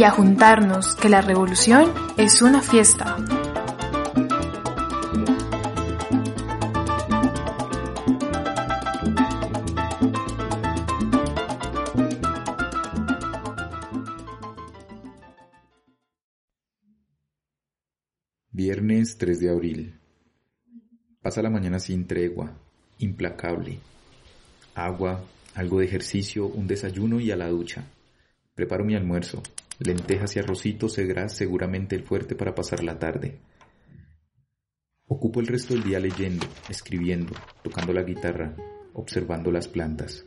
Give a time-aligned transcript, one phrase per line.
[0.00, 3.18] Y a juntarnos, que la revolución es una fiesta.
[18.50, 20.00] Viernes 3 de abril.
[21.20, 22.56] Pasa la mañana sin tregua,
[23.00, 23.80] implacable.
[24.74, 25.22] Agua,
[25.54, 27.84] algo de ejercicio, un desayuno y a la ducha.
[28.54, 29.42] Preparo mi almuerzo,
[29.80, 33.40] lentejas y arrocito será seguramente el fuerte para pasar la tarde.
[35.06, 37.32] Ocupo el resto del día leyendo, escribiendo,
[37.64, 38.54] tocando la guitarra,
[38.92, 40.24] observando las plantas.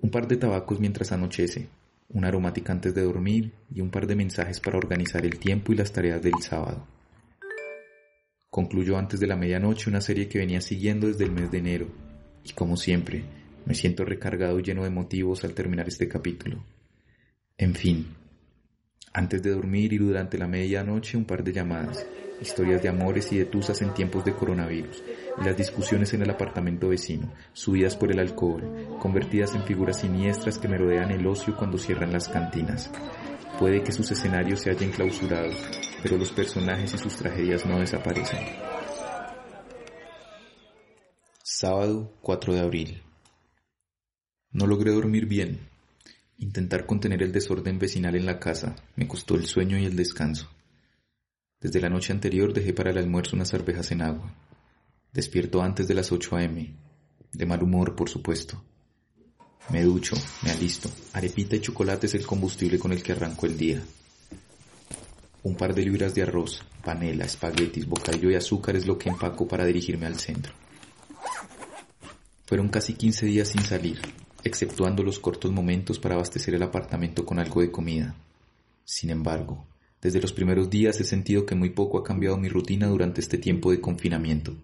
[0.00, 1.68] Un par de tabacos mientras anochece,
[2.08, 5.76] una aromática antes de dormir y un par de mensajes para organizar el tiempo y
[5.76, 6.86] las tareas del sábado.
[8.50, 11.86] Concluyo antes de la medianoche una serie que venía siguiendo desde el mes de enero
[12.44, 13.24] y como siempre,
[13.64, 16.62] me siento recargado y lleno de motivos al terminar este capítulo.
[17.62, 18.16] En fin,
[19.12, 22.04] antes de dormir y durante la medianoche un par de llamadas,
[22.40, 25.00] historias de amores y de tusas en tiempos de coronavirus,
[25.44, 30.66] las discusiones en el apartamento vecino, subidas por el alcohol, convertidas en figuras siniestras que
[30.66, 32.90] me rodean el ocio cuando cierran las cantinas.
[33.60, 35.52] Puede que sus escenarios se hayan clausurado,
[36.02, 38.40] pero los personajes y sus tragedias no desaparecen.
[41.44, 43.02] Sábado 4 de abril.
[44.50, 45.71] No logré dormir bien.
[46.42, 50.48] Intentar contener el desorden vecinal en la casa me costó el sueño y el descanso.
[51.60, 54.34] Desde la noche anterior dejé para el almuerzo unas arvejas en agua.
[55.12, 56.74] Despierto antes de las 8 a.m.
[57.32, 58.60] De mal humor, por supuesto.
[59.70, 60.90] Me ducho, me alisto.
[61.12, 63.80] Arepita y chocolate es el combustible con el que arranco el día.
[65.44, 69.46] Un par de libras de arroz, panela, espaguetis, bocadillo y azúcar es lo que empaco
[69.46, 70.52] para dirigirme al centro.
[72.46, 74.00] Fueron casi 15 días sin salir,
[74.44, 78.14] exceptuando los cortos momentos para abastecer el apartamento con algo de comida.
[78.84, 79.64] Sin embargo,
[80.00, 83.38] desde los primeros días he sentido que muy poco ha cambiado mi rutina durante este
[83.38, 84.54] tiempo de confinamiento.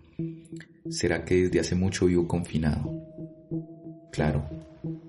[0.90, 2.90] ¿Será que desde hace mucho vivo confinado?
[4.10, 4.48] Claro,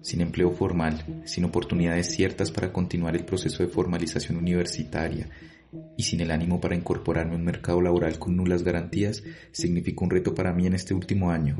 [0.01, 5.29] sin empleo formal, sin oportunidades ciertas para continuar el proceso de formalización universitaria
[5.97, 10.11] y sin el ánimo para incorporarme a un mercado laboral con nulas garantías, significa un
[10.11, 11.57] reto para mí en este último año,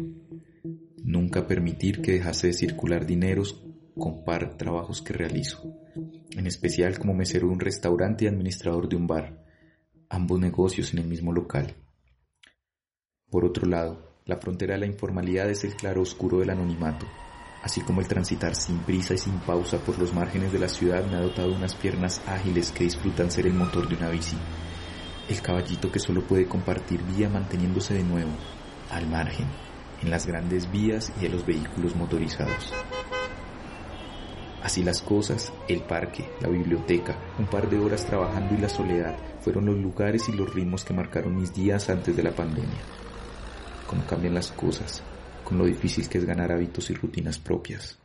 [1.03, 3.63] Nunca permitir que dejase de circular dineros
[3.97, 5.75] con par trabajos que realizo,
[6.35, 9.43] en especial como mesero de un restaurante y administrador de un bar,
[10.09, 11.75] ambos negocios en el mismo local.
[13.29, 17.05] Por otro lado, la frontera de la informalidad es el claro oscuro del anonimato,
[17.63, 21.05] así como el transitar sin prisa y sin pausa por los márgenes de la ciudad
[21.05, 24.38] me ha dotado unas piernas ágiles que disfrutan ser el motor de una bici,
[25.29, 28.31] el caballito que solo puede compartir vía manteniéndose de nuevo,
[28.91, 29.47] al margen,
[30.01, 32.73] en las grandes vías y de los vehículos motorizados.
[34.61, 39.15] Así las cosas, el parque, la biblioteca, un par de horas trabajando y la soledad
[39.39, 42.79] fueron los lugares y los ritmos que marcaron mis días antes de la pandemia.
[43.88, 45.01] Cómo cambian las cosas,
[45.43, 47.97] con lo difícil que es ganar hábitos y rutinas propias.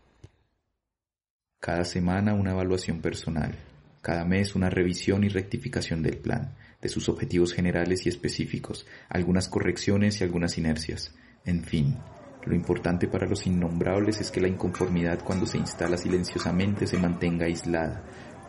[1.61, 3.57] Cada semana una evaluación personal,
[4.01, 9.49] cada mes una revisión y rectificación del plan, de sus objetivos generales y específicos, algunas
[9.49, 11.13] correcciones y algunas inercias,
[11.45, 11.97] en fin,
[12.45, 17.47] lo importante para los innombrables es que la inconformidad cuando se instala silenciosamente se mantenga
[17.47, 18.03] aislada,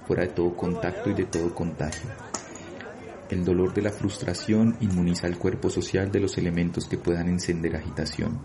[0.06, 2.10] fuera de todo contacto y de todo contagio.
[3.30, 7.76] El dolor de la frustración inmuniza al cuerpo social de los elementos que puedan encender
[7.76, 8.40] agitación.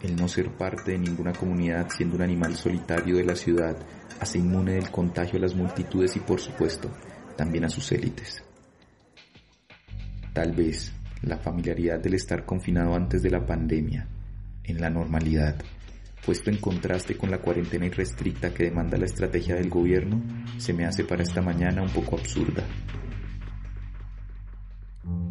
[0.00, 3.76] El no ser parte de ninguna comunidad siendo un animal solitario de la ciudad
[4.20, 6.90] hace inmune del contagio a las multitudes y por supuesto
[7.36, 8.42] también a sus élites.
[10.32, 10.92] Tal vez
[11.26, 14.06] la familiaridad del estar confinado antes de la pandemia,
[14.64, 15.56] en la normalidad,
[16.24, 20.22] puesto en contraste con la cuarentena irrestricta que demanda la estrategia del gobierno,
[20.58, 22.64] se me hace para esta mañana un poco absurda.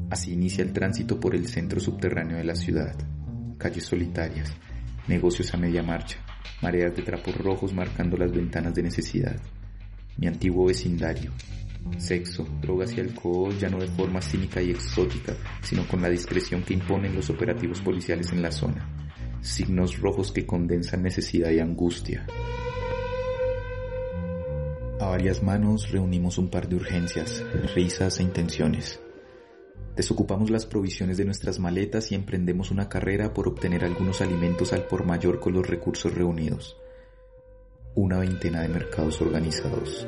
[0.10, 2.96] Así inicia el tránsito por el centro subterráneo de la ciudad.
[3.58, 4.54] Calles solitarias,
[5.08, 6.20] negocios a media marcha,
[6.62, 9.36] mareas de trapos rojos marcando las ventanas de necesidad.
[10.18, 11.32] Mi antiguo vecindario.
[11.98, 16.64] Sexo, drogas y alcohol ya no de forma cínica y exótica, sino con la discreción
[16.64, 18.90] que imponen los operativos policiales en la zona.
[19.42, 22.26] Signos rojos que condensan necesidad y angustia.
[25.00, 27.44] A varias manos reunimos un par de urgencias,
[27.76, 29.00] risas e intenciones.
[29.96, 34.86] Desocupamos las provisiones de nuestras maletas y emprendemos una carrera por obtener algunos alimentos al
[34.86, 36.78] por mayor con los recursos reunidos.
[37.96, 40.08] Una veintena de mercados organizados.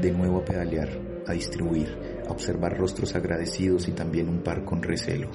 [0.00, 0.90] De nuevo a pedalear,
[1.26, 1.96] a distribuir,
[2.26, 5.30] a observar rostros agradecidos y también un par con recelo.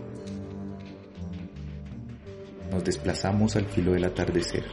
[2.71, 4.65] Nos desplazamos al filo del atardecer.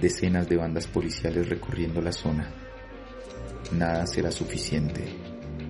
[0.00, 2.52] Decenas de bandas policiales recorriendo la zona
[3.72, 5.04] nada será suficiente.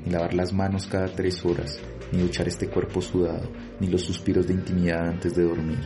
[0.05, 1.81] Ni lavar las manos cada tres horas,
[2.11, 3.49] ni duchar este cuerpo sudado,
[3.81, 5.81] ni los suspiros de intimidad antes de dormir.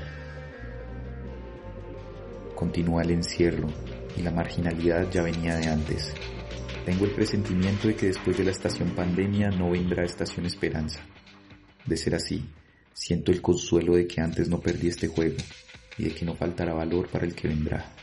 [2.55, 3.69] Continúa el encierro
[4.17, 6.15] y la marginalidad ya venía de antes.
[6.87, 11.01] Tengo el presentimiento de que después de la estación pandemia no vendrá estación esperanza.
[11.85, 12.49] De ser así,
[12.93, 15.35] siento el consuelo de que antes no perdí este juego
[15.99, 17.96] y de que no faltará valor para el que vendrá.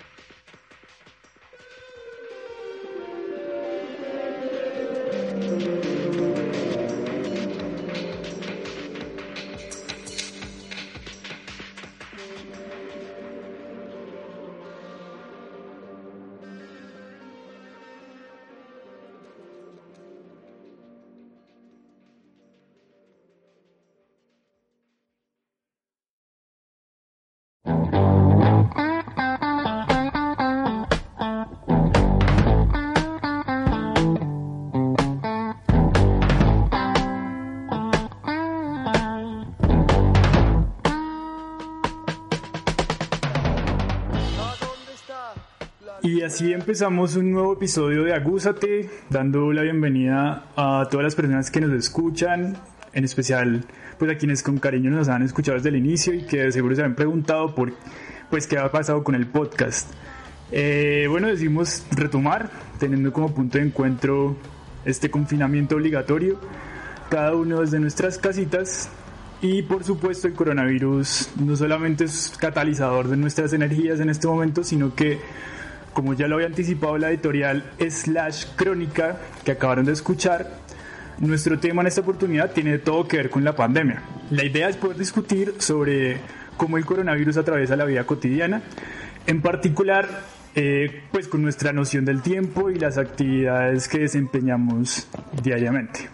[46.74, 51.72] Empezamos un nuevo episodio de Agúzate, dando la bienvenida a todas las personas que nos
[51.72, 52.58] escuchan,
[52.94, 53.64] en especial
[54.00, 56.82] pues a quienes con cariño nos han escuchado desde el inicio y que seguro se
[56.82, 57.74] han preguntado por
[58.32, 59.88] pues qué ha pasado con el podcast.
[60.52, 62.50] Eh, bueno, decimos retomar,
[62.80, 64.36] teniendo como punto de encuentro
[64.84, 66.40] este confinamiento obligatorio,
[67.12, 68.90] cada uno desde nuestras casitas
[69.44, 74.64] y por supuesto el coronavirus no solamente es catalizador de nuestras energías en este momento,
[74.64, 75.20] sino que
[75.94, 80.48] como ya lo había anticipado la editorial slash crónica que acabaron de escuchar,
[81.20, 84.02] nuestro tema en esta oportunidad tiene todo que ver con la pandemia.
[84.32, 86.18] La idea es poder discutir sobre
[86.58, 88.62] cómo el coronavirus atraviesa la vida cotidiana,
[89.28, 90.08] en particular
[90.56, 95.08] eh, pues con nuestra noción del tiempo y las actividades que desempeñamos
[95.42, 96.10] diariamente.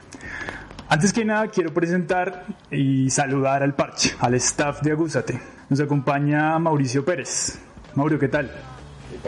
[0.87, 5.39] Antes que nada quiero presentar y saludar al parche, al staff de Agúzate.
[5.69, 7.59] Nos acompaña Mauricio Pérez.
[7.93, 8.51] Mauricio, ¿qué tal?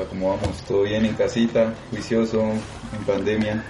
[0.10, 0.58] ¿Cómo vamos?
[0.68, 1.74] ¿Todo bien en casita?
[1.90, 2.42] ¿Juicioso?
[2.42, 3.64] ¿En pandemia?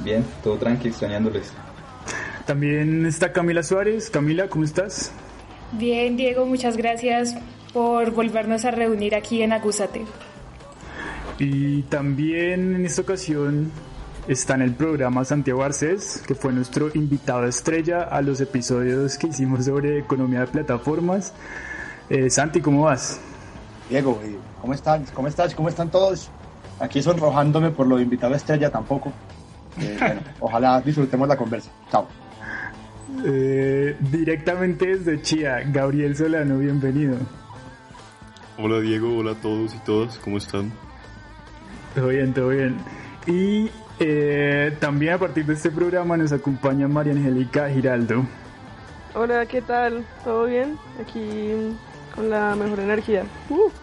[0.00, 1.52] Bien, todo tranqui, extrañándoles.
[2.46, 4.10] También está Camila Suárez.
[4.10, 5.12] Camila, ¿cómo estás?
[5.72, 7.34] Bien, Diego, muchas gracias
[7.72, 10.04] por volvernos a reunir aquí en Agúzate.
[11.38, 13.72] Y también en esta ocasión
[14.28, 19.28] está en el programa Santiago Arcés, que fue nuestro invitado estrella a los episodios que
[19.28, 21.32] hicimos sobre economía de plataformas.
[22.10, 23.20] Eh, Santi, ¿cómo vas?
[23.92, 24.18] Diego,
[24.62, 25.04] ¿cómo están?
[25.12, 25.54] ¿Cómo estás?
[25.54, 26.30] ¿Cómo están todos?
[26.80, 29.12] Aquí sonrojándome por lo de invitado estrella tampoco.
[29.78, 31.70] Eh, bueno, ojalá disfrutemos la conversa.
[31.90, 32.08] Chao.
[33.26, 37.18] Eh, directamente desde Chía, Gabriel Solano, bienvenido.
[38.56, 40.72] Hola Diego, hola a todos y todas, ¿cómo están?
[41.94, 42.78] Todo bien, todo bien.
[43.26, 43.70] Y
[44.00, 48.24] eh, también a partir de este programa nos acompaña María Angélica Giraldo.
[49.14, 50.02] Hola, ¿qué tal?
[50.24, 50.78] ¿Todo bien?
[50.98, 51.76] Aquí
[52.14, 53.24] con la mejor energía.
[53.50, 53.81] Uh.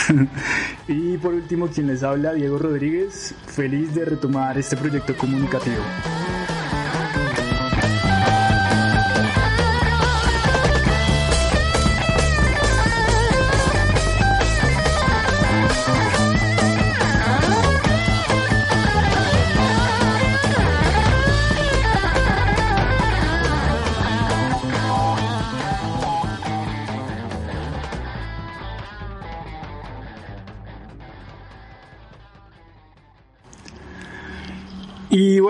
[0.88, 5.82] y por último, quien les habla, Diego Rodríguez, feliz de retomar este proyecto comunicativo.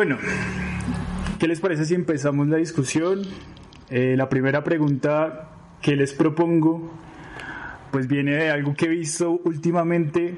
[0.05, 0.19] Bueno,
[1.39, 3.23] ¿qué les parece si empezamos la discusión?
[3.89, 6.93] Eh, la primera pregunta que les propongo,
[7.93, 10.35] pues viene de algo que he visto últimamente,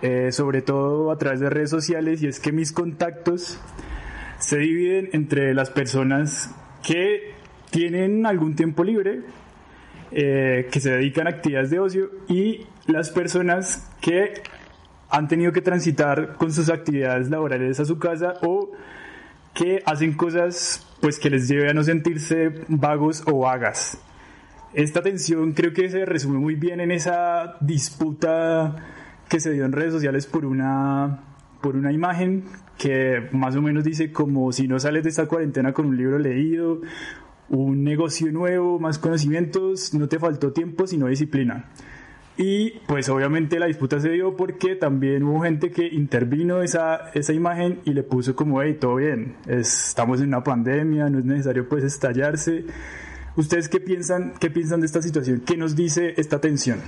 [0.00, 3.60] eh, sobre todo a través de redes sociales, y es que mis contactos
[4.38, 7.34] se dividen entre las personas que
[7.70, 9.20] tienen algún tiempo libre,
[10.12, 14.32] eh, que se dedican a actividades de ocio y las personas que
[15.14, 18.72] han tenido que transitar con sus actividades laborales a su casa o
[19.54, 23.98] que hacen cosas pues que les lleve a no sentirse vagos o vagas.
[24.72, 28.74] Esta tensión creo que se resume muy bien en esa disputa
[29.28, 31.20] que se dio en redes sociales por una
[31.62, 32.44] por una imagen
[32.76, 36.18] que más o menos dice como si no sales de esta cuarentena con un libro
[36.18, 36.80] leído,
[37.48, 41.70] un negocio nuevo, más conocimientos, no te faltó tiempo sino disciplina.
[42.36, 47.32] Y pues obviamente la disputa se dio porque también hubo gente que intervino esa, esa
[47.32, 51.68] imagen y le puso como, hey, todo bien, estamos en una pandemia, no es necesario
[51.68, 52.64] pues estallarse.
[53.36, 55.42] ¿Ustedes qué piensan, qué piensan de esta situación?
[55.46, 56.80] ¿Qué nos dice esta tensión?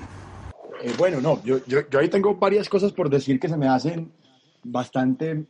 [0.83, 3.69] Eh, bueno, no, yo, yo, yo, ahí tengo varias cosas por decir que se me
[3.69, 4.11] hacen
[4.65, 5.47] bastante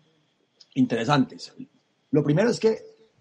[0.75, 1.55] interesantes.
[2.11, 2.79] Lo primero es que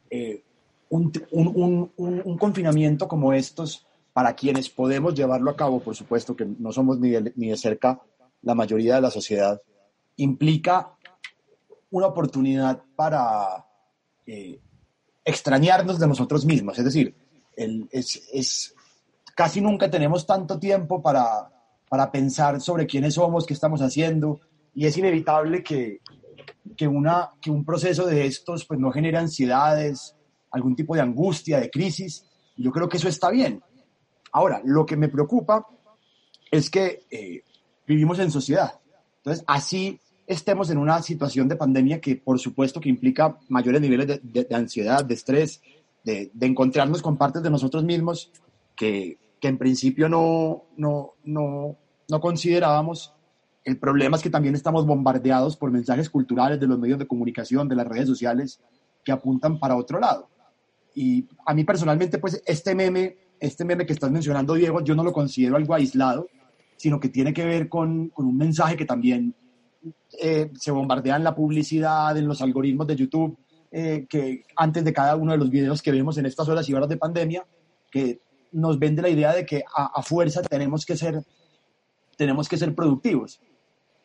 [0.10, 0.44] eh,
[0.90, 3.85] un, un, un, un confinamiento como estos
[4.16, 8.00] para quienes podemos llevarlo a cabo, por supuesto que no somos ni de, cerca
[8.44, 9.62] la mayoría de la sociedad,
[10.16, 10.96] implica
[11.92, 13.66] una oportunidad para
[14.26, 14.62] eh,
[15.26, 16.80] extrañarnos de nosotros mismos.
[16.80, 17.14] Es decir,
[17.58, 18.74] es,
[19.36, 21.52] casi nunca tenemos tanto tiempo para,
[21.90, 24.40] para pensar sobre quiénes somos, qué estamos haciendo,
[24.74, 26.00] y es inevitable que,
[26.78, 30.16] que, una, que un proceso de estos pues, no genere ansiedades,
[30.52, 33.62] algún tipo de angustia, de crisis, yo creo que eso está bien.
[34.36, 35.66] Ahora, lo que me preocupa
[36.52, 37.42] es que eh,
[37.88, 38.82] vivimos en sociedad.
[39.20, 44.08] Entonces, así estemos en una situación de pandemia que por supuesto que implica mayores niveles
[44.08, 45.62] de, de, de ansiedad, de estrés,
[46.04, 48.30] de, de, encontrarnos con partes de nosotros mismos
[48.76, 51.78] que, que en principio no, no, no,
[52.10, 53.14] no considerábamos.
[53.64, 57.70] El problema es que también estamos bombardeados por mensajes culturales de los medios de comunicación,
[57.70, 58.60] de las redes sociales,
[59.02, 60.28] que apuntan para otro lado.
[60.94, 65.04] Y a mí personalmente, pues este meme este meme que estás mencionando, Diego, yo no
[65.04, 66.28] lo considero algo aislado,
[66.78, 69.36] sino que tiene que ver con, con un mensaje que también
[70.22, 73.38] eh, se bombardea en la publicidad, en los algoritmos de YouTube,
[73.72, 76.74] eh, que antes de cada uno de los videos que vemos en estas horas y
[76.74, 77.46] horas de pandemia,
[77.92, 78.20] que
[78.52, 81.24] nos vende la idea de que a, a fuerza tenemos que ser
[82.18, 83.42] tenemos que ser productivos.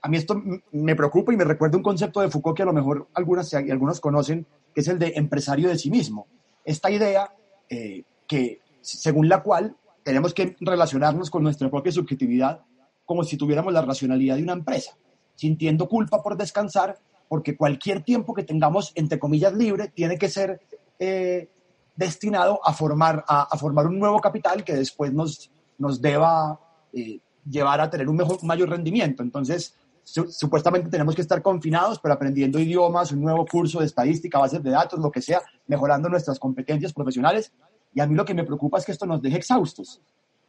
[0.02, 2.72] A mí esto me preocupa y me recuerda un concepto de Foucault que a lo
[2.72, 6.26] mejor algunas algunos conocen, que es el de empresario de sí mismo.
[6.64, 7.32] Esta idea
[7.68, 12.62] eh, que según la cual tenemos que relacionarnos con nuestra propia subjetividad
[13.04, 14.96] como si tuviéramos la racionalidad de una empresa,
[15.34, 16.96] sintiendo culpa por descansar,
[17.26, 20.60] porque cualquier tiempo que tengamos, entre comillas, libre, tiene que ser
[20.96, 21.50] eh,
[21.96, 26.60] destinado a formar, a, formar un nuevo capital que después nos, nos deba
[26.92, 27.18] eh,
[27.49, 29.25] llevar a tener un mejor, mayor rendimiento.
[29.25, 34.38] Entonces, su, supuestamente tenemos que estar confinados, pero aprendiendo idiomas, un nuevo curso de estadística,
[34.38, 37.52] bases de datos, lo que sea, mejorando nuestras competencias profesionales
[37.94, 40.00] y a mí lo que me preocupa es que esto nos deje exhaustos,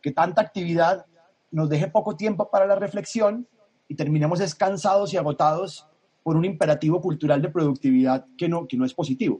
[0.01, 1.05] que tanta actividad
[1.51, 3.47] nos deje poco tiempo para la reflexión
[3.87, 5.87] y terminemos descansados y agotados
[6.23, 9.39] por un imperativo cultural de productividad que no, que no es positivo.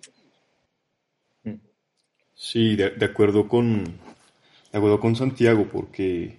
[2.34, 3.84] Sí, de, de acuerdo con
[4.72, 6.38] de acuerdo con Santiago, porque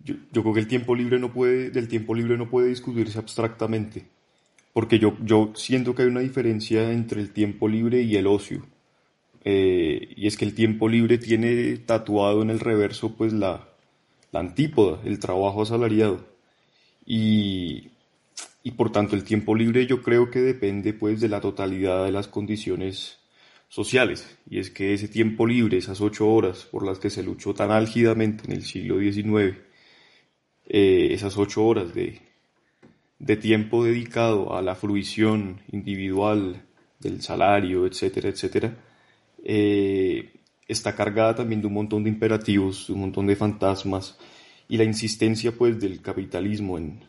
[0.00, 3.18] yo, yo, creo que el tiempo libre no puede, del tiempo libre no puede discutirse
[3.18, 4.04] abstractamente,
[4.72, 8.66] porque yo, yo siento que hay una diferencia entre el tiempo libre y el ocio.
[9.44, 13.68] Eh, y es que el tiempo libre tiene tatuado en el reverso pues la,
[14.32, 16.26] antípoda, el trabajo asalariado.
[17.06, 17.90] Y,
[18.62, 22.12] y, por tanto el tiempo libre yo creo que depende pues de la totalidad de
[22.12, 23.18] las condiciones
[23.68, 24.38] sociales.
[24.48, 27.70] Y es que ese tiempo libre, esas ocho horas por las que se luchó tan
[27.70, 29.56] álgidamente en el siglo XIX,
[30.66, 32.20] eh, esas ocho horas de,
[33.18, 36.62] de tiempo dedicado a la fruición individual
[37.00, 38.76] del salario, etcétera, etcétera,
[39.44, 40.32] eh,
[40.66, 44.18] está cargada también de un montón de imperativos, un montón de fantasmas
[44.68, 47.04] y la insistencia pues del capitalismo en,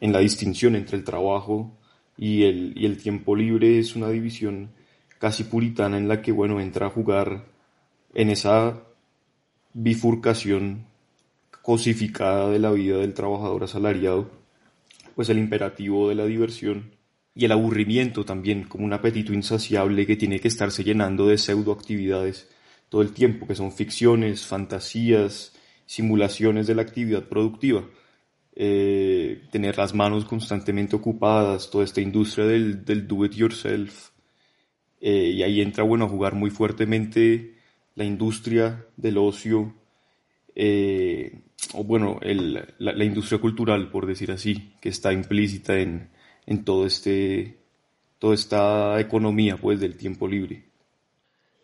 [0.00, 1.76] en la distinción entre el trabajo
[2.16, 4.70] y el, y el tiempo libre es una división
[5.18, 7.46] casi puritana en la que bueno entra a jugar
[8.14, 8.82] en esa
[9.74, 10.86] bifurcación
[11.62, 14.30] cosificada de la vida del trabajador asalariado,
[15.14, 16.93] pues el imperativo de la diversión
[17.34, 22.48] y el aburrimiento también, como un apetito insaciable que tiene que estarse llenando de pseudoactividades
[22.88, 25.52] todo el tiempo, que son ficciones, fantasías,
[25.84, 27.84] simulaciones de la actividad productiva.
[28.54, 34.10] Eh, tener las manos constantemente ocupadas, toda esta industria del, del do it yourself.
[35.00, 37.56] Eh, y ahí entra, bueno, a jugar muy fuertemente
[37.96, 39.74] la industria del ocio,
[40.54, 46.10] eh, o bueno, la, la industria cultural, por decir así, que está implícita en,
[46.46, 47.56] en todo este,
[48.18, 50.64] toda esta economía pues, del tiempo libre.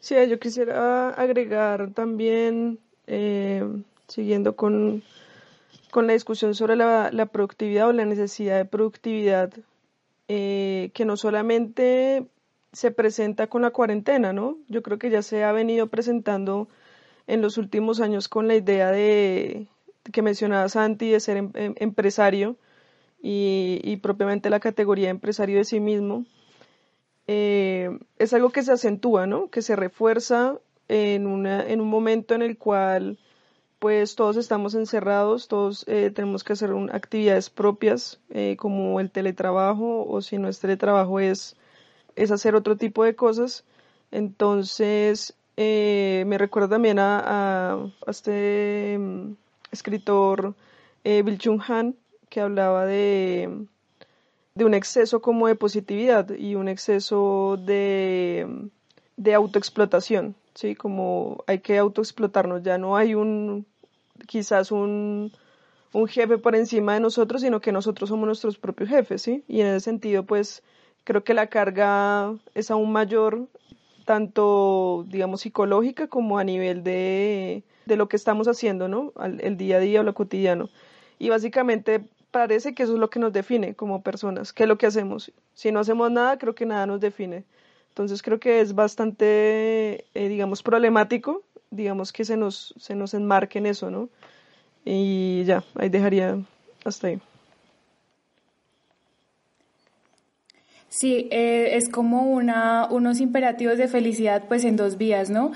[0.00, 3.62] Sí, yo quisiera agregar también, eh,
[4.08, 5.02] siguiendo con,
[5.90, 9.52] con, la discusión sobre la, la, productividad o la necesidad de productividad,
[10.28, 12.26] eh, que no solamente
[12.72, 14.56] se presenta con la cuarentena, ¿no?
[14.68, 16.68] Yo creo que ya se ha venido presentando
[17.26, 19.66] en los últimos años con la idea de
[20.12, 22.56] que mencionaba Santi de ser em, em, empresario
[23.22, 26.24] y, propiamente la categoría empresario de sí mismo.
[27.26, 29.50] Eh, es algo que se acentúa, ¿no?
[29.50, 30.58] Que se refuerza
[30.88, 33.18] en, una, en un momento en el cual
[33.80, 40.06] pues todos estamos encerrados, todos eh, tenemos que hacer actividades propias eh, como el teletrabajo
[40.06, 41.56] o si no es teletrabajo es,
[42.14, 43.64] es hacer otro tipo de cosas.
[44.10, 49.32] Entonces eh, me recuerda también a, este mm,
[49.72, 50.54] escritor
[51.02, 51.96] Bill Chung Han
[52.30, 53.66] que hablaba de,
[54.54, 58.46] de un exceso como de positividad y un exceso de,
[59.16, 60.34] de autoexplotación.
[60.54, 63.66] Sí, como hay que autoexplotarnos, ya no hay un,
[64.26, 65.32] quizás un,
[65.92, 69.44] un jefe por encima de nosotros, sino que nosotros somos nuestros propios jefes, ¿sí?
[69.48, 70.62] Y en ese sentido, pues,
[71.04, 73.46] creo que la carga es aún mayor,
[74.04, 79.12] tanto, digamos, psicológica como a nivel de, de lo que estamos haciendo, ¿no?
[79.40, 80.68] el día a día o lo cotidiano.
[81.18, 84.78] Y básicamente parece que eso es lo que nos define como personas, qué es lo
[84.78, 85.32] que hacemos.
[85.54, 87.44] Si no hacemos nada, creo que nada nos define.
[87.88, 93.58] Entonces creo que es bastante, eh, digamos, problemático digamos que se nos, se nos enmarque
[93.58, 94.08] en eso, ¿no?
[94.84, 96.38] Y ya, ahí dejaría
[96.84, 97.20] hasta ahí.
[100.88, 105.52] Sí, eh, es como una, unos imperativos de felicidad pues en dos vías, ¿no?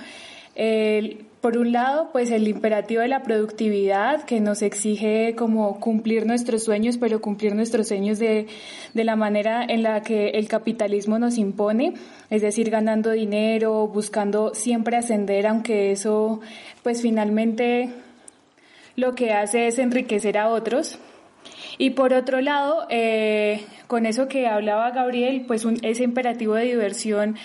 [0.54, 6.24] El, por un lado, pues el imperativo de la productividad que nos exige como cumplir
[6.24, 8.46] nuestros sueños, pero cumplir nuestros sueños de,
[8.94, 11.92] la manera en la que el capitalismo nos impone,
[12.30, 16.40] es decir, ganando dinero, buscando siempre ascender, aunque eso
[16.82, 17.90] pues finalmente
[18.96, 20.98] lo que hace es enriquecer a otros.
[21.76, 27.36] Y por otro lado, eh, con eso que hablaba Gabriel, pues ese imperativo de diversión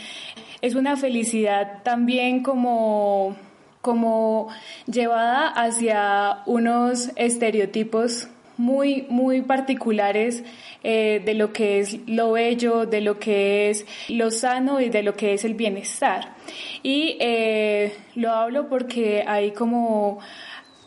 [0.61, 3.35] es una felicidad también como
[3.81, 4.49] como
[4.87, 10.43] llevada hacia unos estereotipos muy, muy particulares
[10.83, 15.01] eh, de lo que es lo bello, de lo que es lo sano y de
[15.01, 16.35] lo que es el bienestar.
[16.83, 20.19] Y eh, lo hablo porque hay como,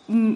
[0.08, 0.34] mm,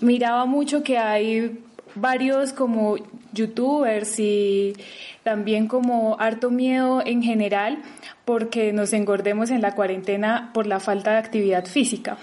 [0.00, 1.58] miraba mucho que hay
[1.94, 2.96] varios como
[3.34, 4.74] youtubers y
[5.22, 7.82] también como harto miedo en general
[8.24, 12.16] porque nos engordemos en la cuarentena por la falta de actividad física.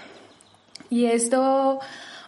[0.90, 1.80] Y esto,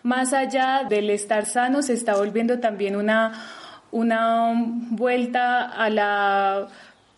[0.04, 3.34] más allá del estar sano, se está volviendo también una,
[3.92, 4.54] una
[4.90, 6.68] vuelta a la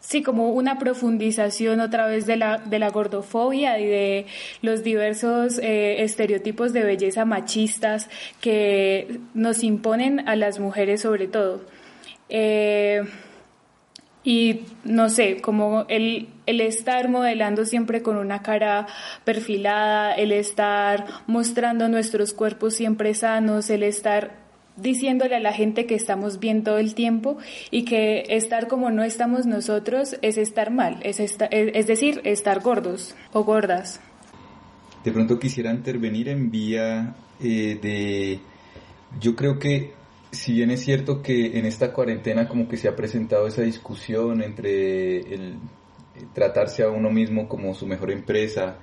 [0.06, 4.26] sí, como una profundización otra vez de la, de la gordofobia y de
[4.62, 11.62] los diversos eh, estereotipos de belleza machistas que nos imponen a las mujeres sobre todo.
[12.30, 13.04] Eh,
[14.24, 18.88] y no sé, como el, el estar modelando siempre con una cara
[19.24, 24.45] perfilada, el estar mostrando nuestros cuerpos siempre sanos, el estar
[24.78, 27.38] diciéndole a la gente que estamos bien todo el tiempo
[27.72, 33.16] y que estar como no estamos nosotros es estar mal, es, es decir, estar gordos
[33.32, 34.02] o gordas.
[35.04, 38.40] De pronto quisiera intervenir en vía eh, de,
[39.20, 39.94] yo creo que
[40.32, 44.42] si bien es cierto que en esta cuarentena como que se ha presentado esa discusión
[44.42, 45.60] entre el
[46.34, 48.78] tratarse a uno mismo como su mejor empresa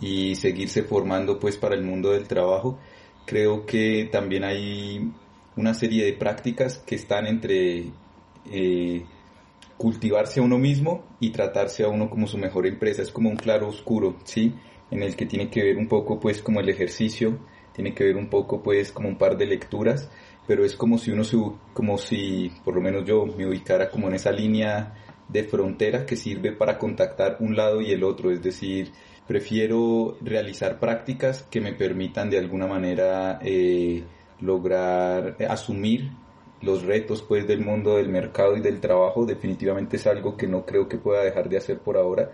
[0.00, 2.78] y seguirse formando pues para el mundo del trabajo,
[3.26, 5.12] creo que también hay
[5.56, 7.90] una serie de prácticas que están entre
[8.50, 9.04] eh,
[9.76, 13.02] cultivarse a uno mismo y tratarse a uno como su mejor empresa.
[13.02, 14.54] Es como un claro oscuro, ¿sí?
[14.90, 17.38] En el que tiene que ver un poco pues como el ejercicio,
[17.72, 20.10] tiene que ver un poco pues como un par de lecturas
[20.46, 21.36] pero es como si uno se,
[21.72, 24.94] como si por lo menos yo me ubicara como en esa línea
[25.28, 28.90] de frontera que sirve para contactar un lado y el otro, es decir,
[29.26, 34.02] prefiero realizar prácticas que me permitan de alguna manera eh,
[34.42, 36.10] lograr asumir
[36.60, 40.66] los retos pues del mundo del mercado y del trabajo definitivamente es algo que no
[40.66, 42.30] creo que pueda dejar de hacer por ahora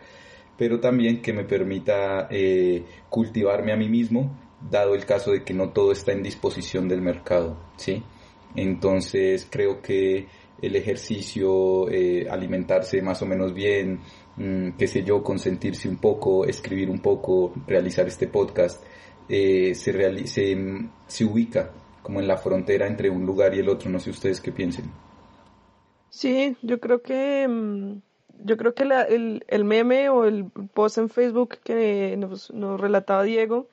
[0.59, 4.37] pero también que me permita eh, cultivarme a mí mismo
[4.71, 8.03] dado el caso de que no todo está en disposición del mercado, ¿sí?
[8.57, 10.27] Entonces creo que
[10.61, 14.01] el ejercicio, eh, alimentarse más o menos bien,
[14.37, 18.83] mm, qué sé yo, consentirse un poco, escribir un poco, realizar este podcast,
[19.29, 20.57] eh, se, se,
[21.07, 21.71] se ubica
[22.09, 23.91] como en la frontera entre un lugar y el otro.
[23.91, 24.91] No sé ustedes qué piensen.
[26.09, 27.99] Sí, yo creo que mm,
[28.47, 33.25] yo creo que el, el, meme o el post en Facebook que nos, nos relataba
[33.25, 33.69] Diego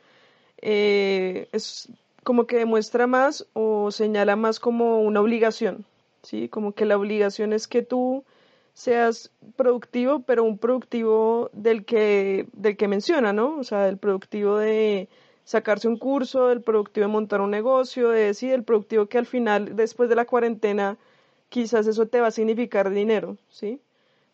[0.62, 1.88] eh, es
[2.26, 5.86] como que demuestra más o señala más como una obligación,
[6.22, 6.50] ¿sí?
[6.50, 8.26] Como que la obligación es que tú
[8.74, 13.56] seas productivo, pero un productivo del que, del que menciona, ¿no?
[13.60, 15.08] O sea, el productivo de
[15.46, 19.26] sacarse un curso, el productivo de montar un negocio, de decir, el productivo que al
[19.28, 20.98] final, después de la cuarentena,
[21.50, 23.80] quizás eso te va a significar dinero, ¿sí?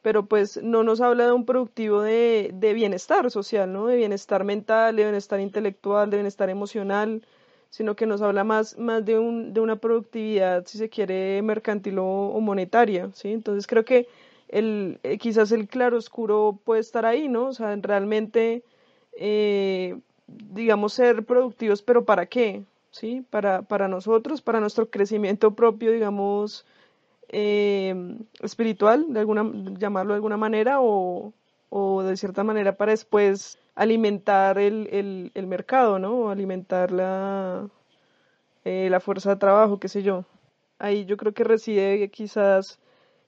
[0.01, 3.87] Pero pues no nos habla de un productivo de, de bienestar social, ¿no?
[3.87, 7.21] De bienestar mental, de bienestar intelectual, de bienestar emocional,
[7.69, 11.99] sino que nos habla más, más de, un, de una productividad, si se quiere, mercantil
[11.99, 13.31] o, monetaria, ¿sí?
[13.31, 14.07] Entonces creo que
[14.49, 17.47] el, eh, quizás el claroscuro puede estar ahí, ¿no?
[17.47, 18.63] O sea, realmente,
[19.17, 19.97] eh,
[20.51, 22.63] digamos, ser productivos, pero ¿para qué?
[22.91, 23.25] ¿Sí?
[23.29, 26.65] Para, para nosotros, para nuestro crecimiento propio, digamos,
[27.29, 27.95] eh,
[28.41, 31.33] espiritual, de alguna, llamarlo de alguna manera, o,
[31.69, 36.29] o de cierta manera para después alimentar el, el, el mercado, ¿no?
[36.29, 37.69] alimentar la,
[38.65, 40.25] eh, la fuerza de trabajo, qué sé yo.
[40.79, 42.79] Ahí yo creo que reside quizás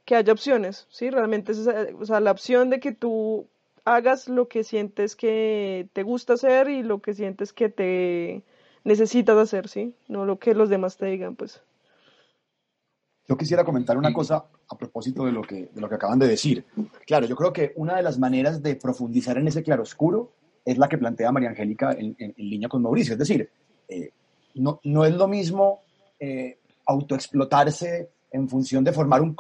[0.06, 1.10] que haya opciones, ¿sí?
[1.10, 3.48] Realmente es o sea, la opción de que tú
[3.86, 8.43] hagas lo que sientes que te gusta hacer y lo que sientes que te
[8.84, 9.93] necesitas hacer, ¿sí?
[10.08, 11.62] No lo que los demás te digan, pues.
[13.28, 16.28] Yo quisiera comentar una cosa a propósito de lo, que, de lo que acaban de
[16.28, 16.65] decir.
[17.06, 20.34] Claro, yo creo que una de las maneras de profundizar en ese claroscuro
[20.65, 23.13] es la que plantea María Angélica en, línea con Mauricio.
[23.13, 23.50] Es decir,
[23.88, 24.12] eh,
[24.56, 25.84] no, no, es lo mismo
[26.19, 29.36] eh, autoexplotarse en función de formar un,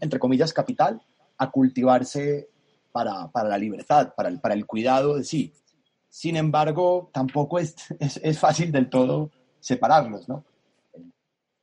[0.00, 1.00] entre comillas, capital,
[1.38, 2.48] a cultivarse
[2.92, 5.52] para, para la libertad, para el, para el cuidado de sí.
[6.08, 10.44] Sin embargo, tampoco es, es, es fácil del todo separarlos, ¿no?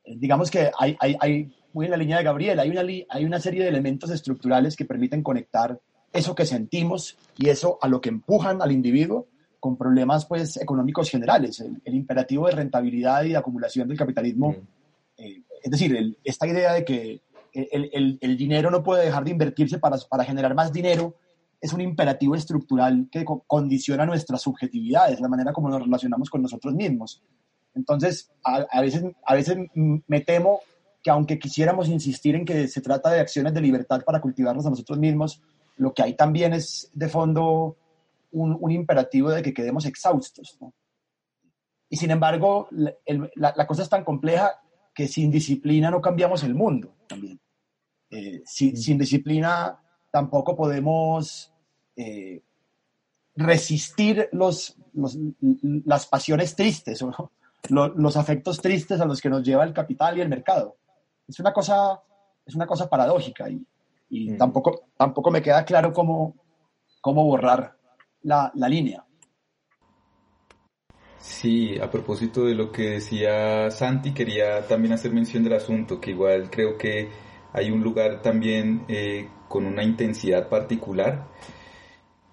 [0.04, 3.24] Eh, digamos que hay, hay, hay muy en la línea de Gabriel, hay una, hay
[3.24, 5.78] una serie de elementos estructurales que permiten conectar
[6.12, 9.28] eso que sentimos y eso a lo que empujan al individuo
[9.60, 14.52] con problemas pues económicos generales, el, imperativo de rentabilidad y de acumulación del capitalismo.
[14.52, 15.22] Mm.
[15.22, 17.20] Eh, es decir, esta idea de que
[17.52, 21.14] el, el, dinero no puede dejar de invertirse para, para generar más dinero
[21.60, 26.40] es un imperativo estructural que condiciona nuestra subjetividad, es la manera como nos relacionamos con
[26.40, 27.22] nosotros mismos.
[27.74, 30.60] Entonces, a, a, veces, a veces me temo
[31.02, 34.70] que aunque quisiéramos insistir en que se trata de acciones de libertad para cultivarnos a
[34.70, 35.42] nosotros mismos,
[35.76, 37.76] lo que hay también es de fondo
[38.32, 40.58] un, imperativo de que quedemos exhaustos.
[41.88, 44.60] Y sin embargo, la, cosa es tan compleja
[45.00, 47.40] que sin disciplina no cambiamos el mundo también.
[48.10, 51.54] Eh, sin, disciplina tampoco podemos
[51.96, 52.42] eh,
[53.34, 54.76] resistir los,
[55.86, 57.32] las pasiones tristes o
[57.70, 60.76] los afectos tristes a los que nos lleva el capital y el mercado
[61.26, 62.02] es una cosa,
[62.44, 63.66] es una cosa paradójica y,
[64.10, 64.36] y mm.
[64.36, 66.36] tampoco, tampoco me queda claro cómo,
[67.00, 67.74] cómo borrar
[68.20, 69.02] la, la línea.
[71.20, 76.10] Sí, a propósito de lo que decía Santi, quería también hacer mención del asunto, que
[76.12, 77.08] igual creo que
[77.52, 81.28] hay un lugar también eh, con una intensidad particular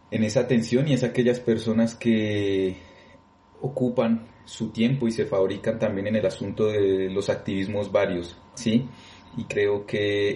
[0.10, 2.78] en esa atención y es aquellas personas que
[3.62, 8.88] ocupan su tiempo y se fabrican también en el asunto de los activismos varios, ¿sí?
[9.36, 10.30] Y creo que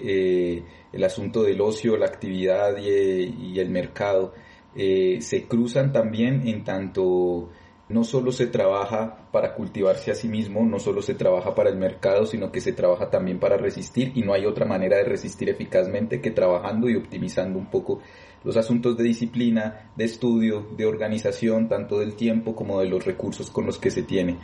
[0.58, 4.34] eh, el asunto del ocio, la actividad y, el mercado
[4.76, 7.50] eh, se cruzan también en tanto
[7.92, 11.78] no solo se trabaja para cultivarse a sí mismo, no solo se trabaja para el
[11.78, 15.50] mercado, sino que se trabaja también para resistir y no hay otra manera de resistir
[15.50, 18.02] eficazmente que trabajando y optimizando un poco
[18.44, 23.52] los asuntos de disciplina, de estudio, de organización, tanto del tiempo como de los recursos
[23.52, 24.38] con los que se tiene.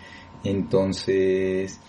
[0.44, 1.80] Entonces,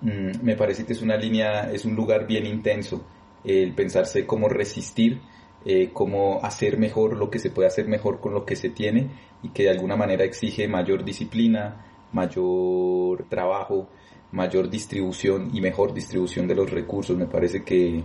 [0.00, 3.04] mm, me parece que es una línea, es un lugar bien intenso
[3.44, 5.20] el pensarse cómo resistir,
[5.64, 9.10] eh, cómo hacer mejor lo que se puede hacer mejor con lo que se tiene
[9.42, 13.88] y que de alguna manera exige mayor disciplina, mayor trabajo,
[14.32, 17.16] mayor distribución y mejor distribución de los recursos.
[17.16, 18.04] Me parece que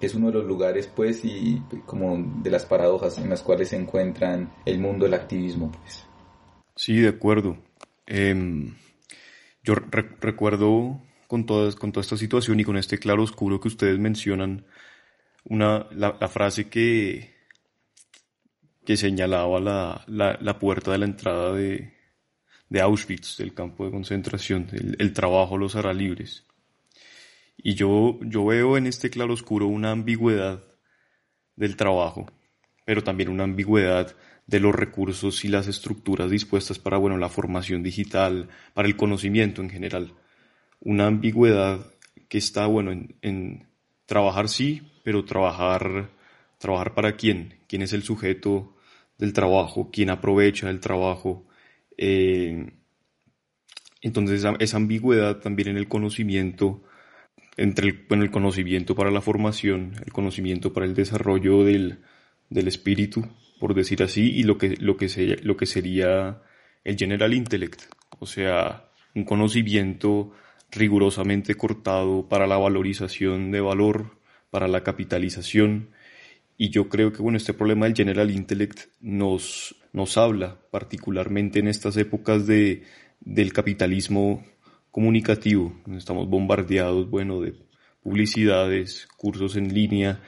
[0.00, 3.76] es uno de los lugares, pues, y como de las paradojas en las cuales se
[3.76, 6.06] encuentran el mundo del activismo, pues.
[6.74, 7.58] Sí, de acuerdo.
[8.06, 8.74] Em,
[9.62, 13.98] yo recuerdo con, todas, con toda esta situación y con este claro oscuro que ustedes
[13.98, 14.64] mencionan,
[15.44, 17.34] una, la, frase que,
[18.90, 20.04] que señalaba la,
[20.40, 21.92] la, puerta de la entrada de,
[22.68, 26.44] de Auschwitz, del campo de concentración, el, trabajo los hará libres.
[27.56, 30.64] Y yo, yo veo en este claroscuro una ambigüedad
[31.54, 32.32] del trabajo,
[32.84, 34.16] pero también una ambigüedad
[34.48, 39.62] de los recursos y las estructuras dispuestas para bueno, la formación digital, para el conocimiento
[39.62, 40.14] en general.
[40.80, 41.78] Una ambigüedad
[42.28, 43.68] que está bueno en,
[44.06, 46.10] trabajar sí, pero trabajar
[46.58, 48.74] trabajar para quién, quién es el sujeto
[49.20, 51.46] del trabajo, quién aprovecha el trabajo.
[51.96, 52.72] Eh,
[54.00, 56.82] entonces esa, ambigüedad también en el conocimiento,
[57.56, 62.00] entre el, el conocimiento para la formación, el conocimiento para el desarrollo del,
[62.48, 63.28] del espíritu,
[63.60, 66.42] por decir así, y lo que, lo que, lo que sería
[66.82, 67.82] el general intellect,
[68.18, 70.32] o sea, un conocimiento
[70.70, 74.18] rigurosamente cortado para la valorización de valor,
[74.50, 75.90] para la capitalización.
[76.62, 81.68] Y yo creo que bueno, este problema del General Intellect nos, nos habla particularmente en
[81.68, 82.82] estas épocas de,
[83.18, 84.44] del capitalismo
[84.90, 87.54] comunicativo, estamos bombardeados, bueno, de
[88.02, 90.20] publicidades, cursos en línea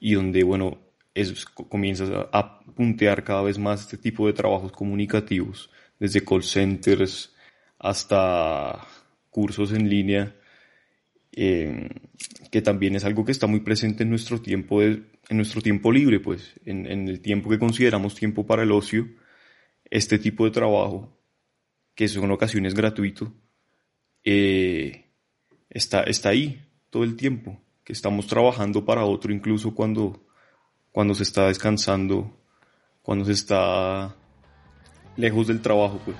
[0.00, 0.78] y donde, bueno,
[1.14, 7.36] es, comienzas a puntear cada vez más este tipo de trabajos comunicativos, desde call centers
[7.78, 8.84] hasta
[9.30, 10.34] cursos en línea,
[11.30, 11.88] eh,
[12.50, 14.82] que también es algo que está muy presente en nuestro tiempo,
[15.28, 19.08] en nuestro tiempo libre, pues, en, el tiempo que consideramos tiempo para el ocio,
[19.90, 21.18] este tipo de trabajo,
[21.94, 23.32] que es en ocasiones gratuito,
[24.24, 25.06] eh,
[25.68, 30.26] está, está ahí todo el tiempo, que estamos trabajando para otro incluso cuando,
[30.92, 32.38] cuando se está descansando,
[33.02, 34.16] cuando se está
[35.16, 36.16] lejos del trabajo, pues.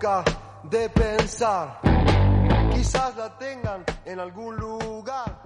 [0.00, 1.78] De pensar.
[2.72, 5.42] Quizás la tengan en algún lugar.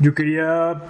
[0.00, 0.82] Yo quería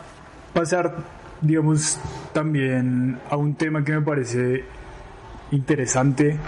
[0.55, 0.95] pasar,
[1.43, 2.01] digamos,
[2.33, 4.65] también a un tema que me parece
[5.51, 6.39] interesante,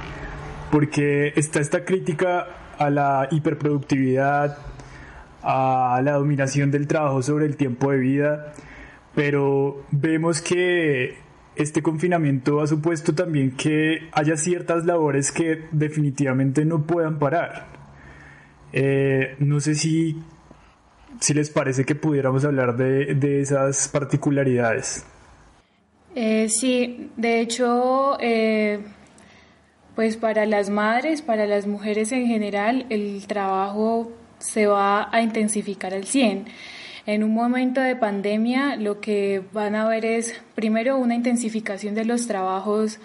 [0.70, 2.46] porque está esta crítica
[2.78, 4.56] a la hiperproductividad,
[5.42, 8.52] a la dominación del trabajo sobre el tiempo de vida
[9.16, 11.16] pero vemos que
[11.56, 17.66] este confinamiento ha supuesto también que haya ciertas labores que definitivamente no puedan parar.
[18.72, 20.16] Eh, no sé si,
[21.18, 25.06] si les parece que pudiéramos hablar de, esas particularidades.
[26.14, 28.80] Eh, sí, de hecho, eh,
[29.94, 35.94] pues para las madres, para las mujeres en general, el trabajo se va a intensificar
[35.94, 36.46] al 100.
[37.06, 42.04] En un momento de pandemia lo que van a ver es primero una intensificación de
[42.04, 42.98] los trabajos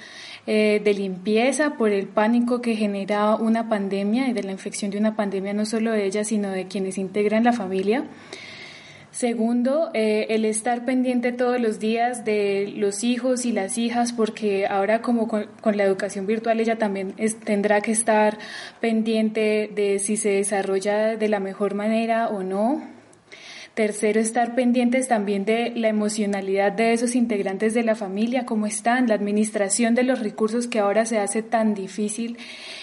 [0.47, 4.97] eh, de limpieza por el pánico que genera una pandemia y de la infección de
[4.97, 8.05] una pandemia no solo de ella sino de quienes integran la familia.
[9.11, 14.65] Segundo, eh, el estar pendiente todos los días de los hijos y las hijas, porque
[14.65, 18.37] ahora como con, la educación virtual ella también tendrá que estar
[18.79, 23.00] pendiente de si se desarrolla de la mejor manera o no.
[23.73, 29.07] Tercero, estar pendientes también de la emocionalidad de esos integrantes de la familia, cómo están,
[29.07, 32.37] la administración de los recursos que ahora se hace tan difícil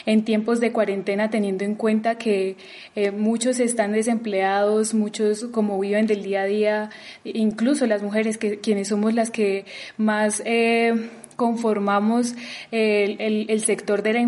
[0.06, 2.56] en tiempos de cuarentena, teniendo en cuenta que
[2.96, 6.90] eh, muchos están desempleados, muchos como viven del día a día,
[7.22, 9.66] incluso las mujeres, que quienes somos las que
[9.98, 10.42] más...
[10.46, 12.34] Eh, conformamos
[12.72, 14.20] el, sector de la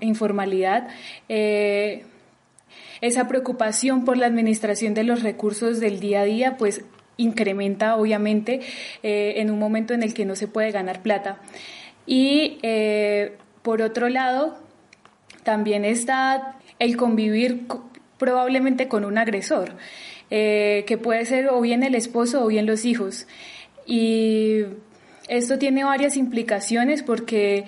[0.00, 0.88] informalidad,
[1.28, 2.04] eh,
[3.06, 6.84] esa preocupación por la administración de los recursos del día a día, pues
[7.16, 8.60] incrementa obviamente
[9.02, 11.38] eh, en un momento en el que no se puede ganar plata.
[12.06, 14.58] Y eh, por otro lado,
[15.42, 17.66] también está el convivir
[18.18, 19.72] probablemente con un agresor,
[20.30, 23.26] eh, que puede ser o bien el esposo o bien los hijos.
[23.86, 24.62] Y
[25.28, 27.64] esto tiene varias implicaciones porque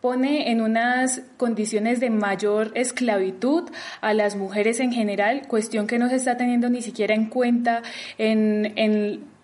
[0.00, 3.68] pone en unas condiciones de mayor esclavitud
[4.00, 7.82] a las mujeres en general, cuestión que no se está teniendo ni siquiera en cuenta
[8.16, 9.38] en, en,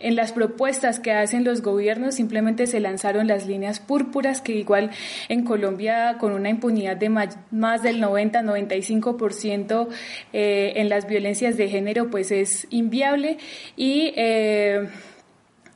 [0.00, 4.90] las propuestas que hacen los gobiernos, simplemente se lanzaron las líneas púrpuras, que igual
[5.28, 9.86] en Colombia con una impunidad de más del 90-95%
[10.32, 13.38] eh, en las violencias de género, pues es inviable.
[13.76, 14.12] Y...
[14.16, 14.88] Eh,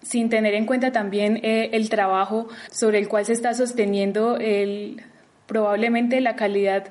[0.07, 5.03] sin tener en cuenta también eh, el trabajo sobre el cual se está sosteniendo el,
[5.47, 6.85] probablemente la calidad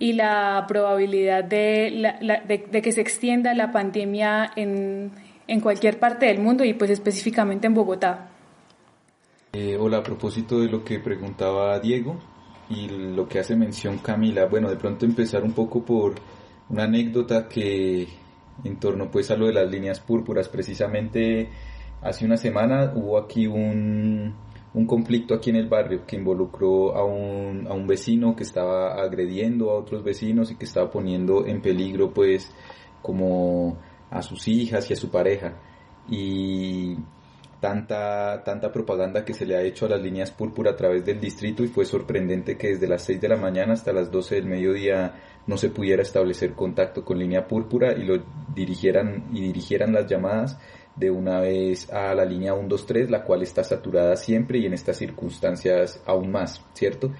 [0.00, 2.12] y la probabilidad de,
[2.46, 5.12] de, que se extienda la pandemia en,
[5.46, 8.30] en, cualquier parte del mundo y pues específicamente en Bogotá.
[9.52, 12.18] Eh, hola, a propósito de lo que preguntaba Diego
[12.68, 16.16] y lo que hace mención Camila, bueno, de pronto empezar un poco por
[16.68, 18.08] una anécdota que
[18.64, 21.48] en torno pues a lo de las líneas púrpuras, precisamente
[22.02, 24.34] hace una semana hubo aquí un,
[24.74, 28.94] un conflicto aquí en el barrio que involucró a un, a un vecino que estaba
[28.94, 32.52] agrediendo a otros vecinos y que estaba poniendo en peligro pues
[33.02, 33.78] como
[34.10, 35.54] a sus hijas y a su pareja.
[36.08, 36.96] Y
[37.60, 41.20] tanta, tanta propaganda que se le ha hecho a las líneas púrpura a través del
[41.20, 44.46] distrito y fue sorprendente que desde las 6 de la mañana hasta las 12 del
[44.46, 45.14] mediodía
[45.46, 48.22] no se pudiera establecer contacto con línea púrpura y lo
[48.54, 50.58] dirigieran y dirigieran las llamadas
[50.96, 54.96] de una vez a la línea 123, la cual está saturada siempre y en estas
[54.96, 57.12] circunstancias aún más, ¿cierto?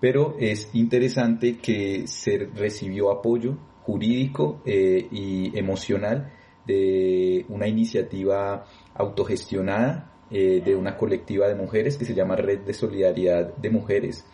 [0.00, 6.32] Pero es interesante que se recibió apoyo jurídico eh, y emocional
[6.66, 12.72] de una iniciativa autogestionada eh, de una colectiva de mujeres que se llama Red de
[12.72, 14.24] Solidaridad de Mujeres,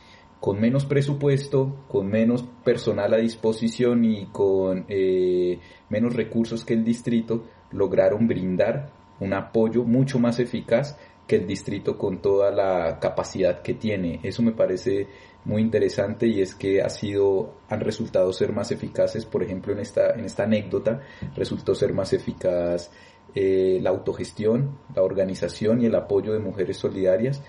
[0.41, 6.85] con menos presupuesto, con menos personal a disposición y con eh, menos recursos que el
[6.85, 13.63] distrito, lograron brindar un apoyo mucho más eficaz que el distrito con toda la capacidad
[13.63, 14.21] que tiene.
[14.23, 15.09] Eso me parece
[15.45, 19.81] muy interesante y es que ha sido, han resultado ser más eficaces, por ejemplo, en
[19.81, 21.01] esta, en esta anécdota,
[21.35, 22.91] resultó ser más eficaz
[23.35, 27.43] eh, la autogestión, la organización y el apoyo de mujeres solidarias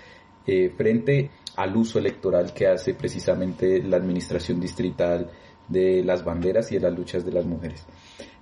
[0.46, 5.30] eh, frente al uso electoral que hace precisamente la administración distrital
[5.68, 7.86] de las banderas y de las luchas de las mujeres.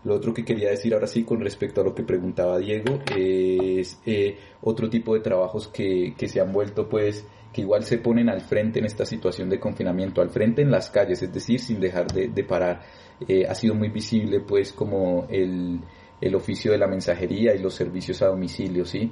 [0.06, 4.00] Lo otro que quería decir ahora sí con respecto a lo que preguntaba Diego es
[4.06, 8.30] eh, otro tipo de trabajos que, que se han vuelto pues que igual se ponen
[8.30, 11.80] al frente en esta situación de confinamiento, al frente en las calles, es decir, sin
[11.80, 12.82] dejar de, parar.
[13.28, 15.80] Eh, ha sido muy visible pues como el,
[16.20, 19.10] el, oficio de la mensajería y los servicios a domicilio, ¿sí?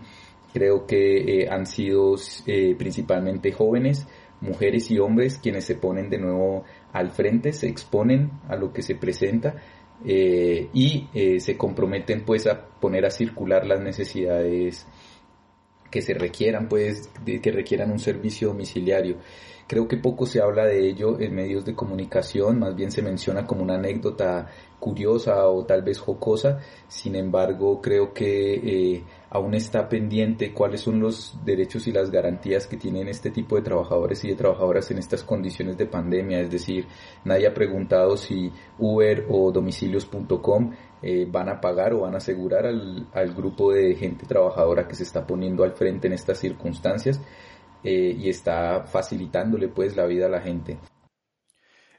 [0.53, 2.15] Creo que eh, han sido
[2.77, 4.05] principalmente jóvenes,
[4.41, 8.81] mujeres y hombres quienes se ponen de nuevo al frente, se exponen a lo que
[8.81, 9.55] se presenta
[10.05, 14.85] eh, y eh, se comprometen pues a poner a circular las necesidades
[15.89, 19.17] que se requieran pues que requieran un servicio domiciliario.
[19.67, 23.45] Creo que poco se habla de ello en medios de comunicación más bien se menciona
[23.47, 26.59] como una anécdota curiosa o tal vez jocosa.
[26.87, 29.03] Sin embargo creo que eh,
[29.33, 33.63] aún está pendiente cuáles son los derechos y las garantías que tienen este tipo de
[33.63, 36.39] trabajadores y de trabajadoras en estas condiciones de pandemia.
[36.39, 36.85] Es decir,
[37.25, 42.67] nadie ha preguntado si Uber o domicilios.com eh, van a pagar o van a asegurar
[42.67, 47.19] al, al, grupo de gente trabajadora que se está poniendo al frente en estas circunstancias
[47.83, 50.77] eh, y está facilitándole pues la vida a la gente.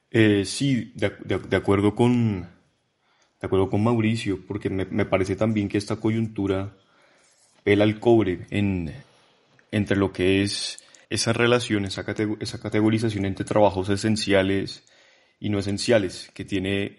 [0.09, 5.35] Eh, sí, de, de, de, acuerdo con, de acuerdo con Mauricio, porque me, me parece
[5.35, 6.77] también que esta coyuntura
[7.65, 8.95] pela el cobre en,
[9.73, 12.05] entre lo que es esa relación, esa,
[12.41, 14.85] esa categorización entre trabajos esenciales
[15.41, 16.99] y no esenciales, que tiene,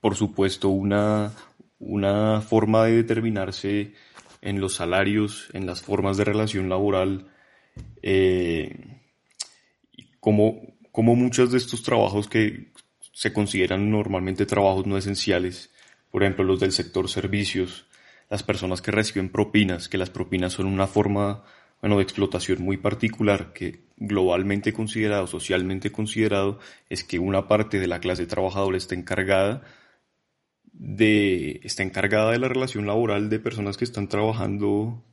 [0.00, 1.32] por supuesto, una,
[1.78, 3.94] una forma de determinarse
[4.42, 7.28] en los salarios, en las formas de relación laboral,
[8.02, 8.98] eh,
[10.18, 10.60] como,
[10.92, 12.72] como muchos de estos trabajos que
[13.12, 15.70] se consideran normalmente trabajos no esenciales,
[16.10, 17.86] por ejemplo los del sector servicios,
[18.30, 21.42] las personas que reciben propinas, que las propinas son una forma
[21.80, 27.88] bueno, de explotación muy particular que globalmente considerado, socialmente considerado, es que una parte de
[27.88, 29.62] la clase trabajadora está encargada
[30.72, 35.04] de, está encargada de la relación laboral de personas que están trabajando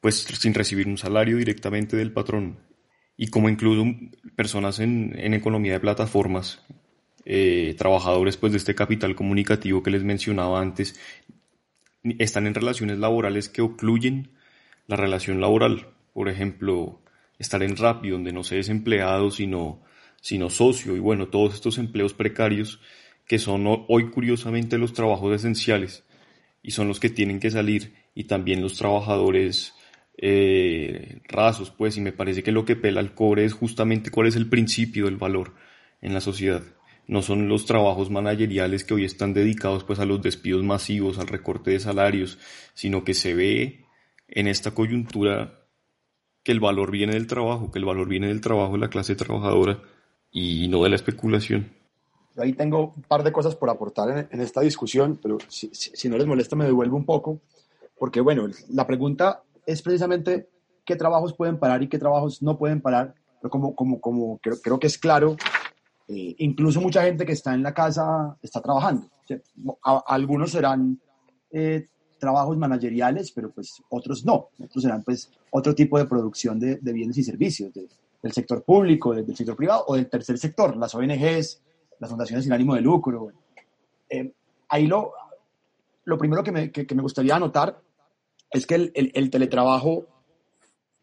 [0.00, 2.60] pues sin recibir un salario directamente del patrón.
[3.16, 3.84] Y como incluso
[4.36, 6.62] personas en, en economía de plataformas,
[7.30, 10.98] eh, trabajadores pues de este capital comunicativo que les mencionaba antes,
[12.18, 14.30] están en relaciones laborales que ocluyen
[14.86, 15.88] la relación laboral.
[16.12, 17.00] Por ejemplo,
[17.38, 19.82] estar en Rappi, donde no se es empleado, sino,
[20.20, 22.80] sino socio, y bueno, todos estos empleos precarios
[23.26, 26.04] que son hoy curiosamente los trabajos esenciales
[26.62, 29.74] y son los que tienen que salir y también los trabajadores
[30.16, 34.26] eh, rasos, pues, y me parece que lo que pela el cobre es justamente cuál
[34.26, 35.54] es el principio del valor
[36.00, 36.62] en la sociedad
[37.08, 41.26] no son los trabajos manageriales que hoy están dedicados pues a los despidos masivos, al
[41.26, 42.38] recorte de salarios,
[42.74, 43.86] sino que se ve
[44.28, 45.64] en esta coyuntura
[46.44, 49.16] que el valor viene del trabajo, que el valor viene del trabajo de la clase
[49.16, 49.82] trabajadora
[50.30, 51.72] y no de la especulación.
[52.36, 55.90] ahí tengo un par de cosas por aportar en, en esta discusión, pero si, si,
[55.94, 57.40] si, no les molesta me devuelvo un poco,
[57.98, 60.48] porque bueno, la pregunta es precisamente
[60.84, 64.60] qué trabajos pueden parar y qué trabajos no pueden parar, pero como, como, como creo,
[64.60, 65.36] creo que es claro,
[66.08, 69.08] eh, incluso mucha gente que está en la casa está trabajando.
[69.84, 70.98] A, algunos serán
[71.50, 71.86] eh,
[72.18, 74.48] trabajos manageriales, pero pues otros no.
[74.58, 77.86] Otros serán pues otro tipo de producción de, de bienes y servicios de,
[78.22, 81.62] del sector público, del sector privado o del tercer sector, las ONGs,
[82.00, 83.30] las fundaciones sin ánimo de lucro.
[84.08, 84.32] Eh,
[84.70, 85.12] ahí lo,
[86.04, 87.82] lo primero que me, que, que me, gustaría anotar
[88.50, 90.06] es que el, el, el teletrabajo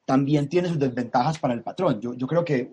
[0.06, 2.02] también tiene sus desventajas para el patrón.
[2.02, 2.72] Yo, yo creo que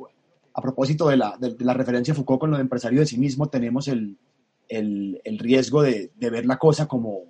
[0.54, 3.48] a propósito de la, de, la referencia Foucault con lo de empresario de sí mismo,
[3.48, 4.18] tenemos el,
[4.68, 7.20] el, el riesgo de, de, ver la cosa como,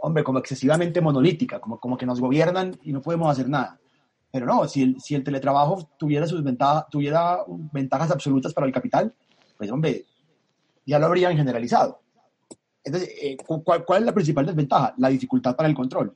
[0.00, 3.78] hombre, como excesivamente monolítica, como, como que nos gobiernan y no podemos hacer nada.
[4.30, 7.38] Pero no, si el, si el teletrabajo tuviera, sus ventajas, tuviera
[7.72, 9.14] ventajas absolutas para el capital,
[9.56, 10.04] pues hombre,
[10.84, 12.00] ya lo habrían generalizado.
[12.82, 14.94] Entonces, eh, ¿cuál, ¿cuál, es la principal desventaja?
[14.98, 16.14] La dificultad para el control.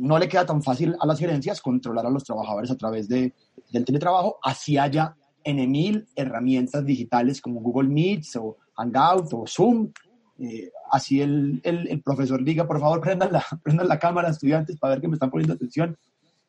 [0.00, 3.34] No le queda tan fácil a las gerencias controlar a los trabajadores a través de,
[3.72, 9.90] del teletrabajo, así haya en mil herramientas digitales como Google Meets o Hangout o Zoom.
[10.38, 14.94] Eh, así el, el, profesor diga, por favor, prendan la, prendan la cámara, estudiantes, para
[14.94, 15.96] ver que me están poniendo atención.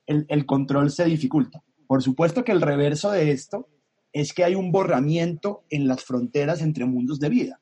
[0.06, 1.62] El control se dificulta.
[1.86, 3.68] Por supuesto que el reverso de esto
[4.14, 7.60] es que hay un borramiento en las fronteras entre mundos de vida,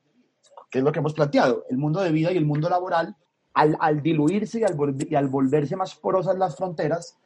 [0.70, 1.64] que es lo que hemos planteado.
[1.68, 3.16] El mundo de vida y el mundo laboral,
[3.58, 4.76] al, al diluirse y al,
[5.10, 7.18] y al, volverse más porosas las fronteras,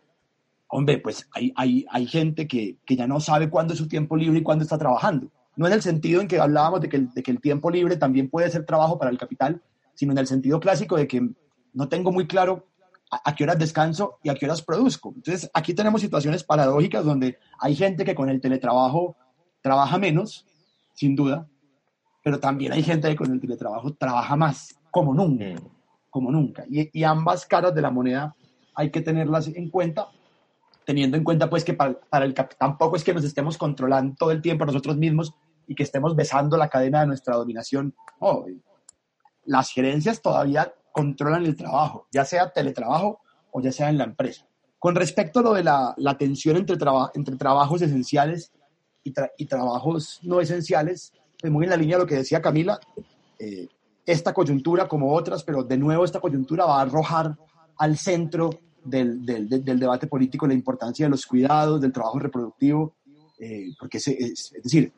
[0.69, 4.17] hombre, pues hay, hay, hay gente que, que, ya no sabe cuándo es su tiempo
[4.17, 5.29] libre y cuándo está trabajando.
[5.57, 7.99] No en el sentido en que hablábamos de que, el, de que el tiempo libre
[7.99, 9.61] también puede ser trabajo para el capital,
[9.93, 11.29] sino en el sentido clásico de que
[11.75, 12.67] no tengo muy claro
[13.11, 15.13] a, qué horas descanso y a qué horas produzco.
[15.15, 19.17] Entonces, aquí tenemos situaciones paradójicas donde hay gente que con el teletrabajo
[19.61, 20.47] trabaja menos,
[20.95, 21.47] sin duda,
[22.25, 25.82] pero también hay gente que con el teletrabajo trabaja más, como nunca, mm.
[26.13, 26.65] Como nunca.
[26.69, 28.37] Y, y ambas caras de la moneda
[28.75, 30.09] hay que tenerlas en cuenta,
[30.85, 34.31] teniendo en cuenta pues que para, para el tampoco es que nos estemos controlando todo
[34.31, 35.35] el tiempo nosotros mismos
[35.67, 37.95] y que estemos besando la cadena de nuestra dominación.
[39.47, 44.47] Las gerencias todavía controlan el trabajo, ya sea teletrabajo o ya sea en la empresa.
[44.79, 48.53] Con respecto a lo de la, la tensión entre, traba, entre trabajos esenciales
[49.03, 52.43] y, tra y, trabajos no esenciales, pues muy en la línea de lo que decía
[52.43, 52.79] Camila,
[53.39, 53.67] eh,
[54.05, 57.37] esta coyuntura como otras, pero de nuevo esta coyuntura va a arrojar
[57.79, 58.51] al centro
[58.85, 62.97] del, del, del debate político la importancia de los cuidados, del trabajo reproductivo,
[63.39, 64.93] eh, porque es, es, es decir,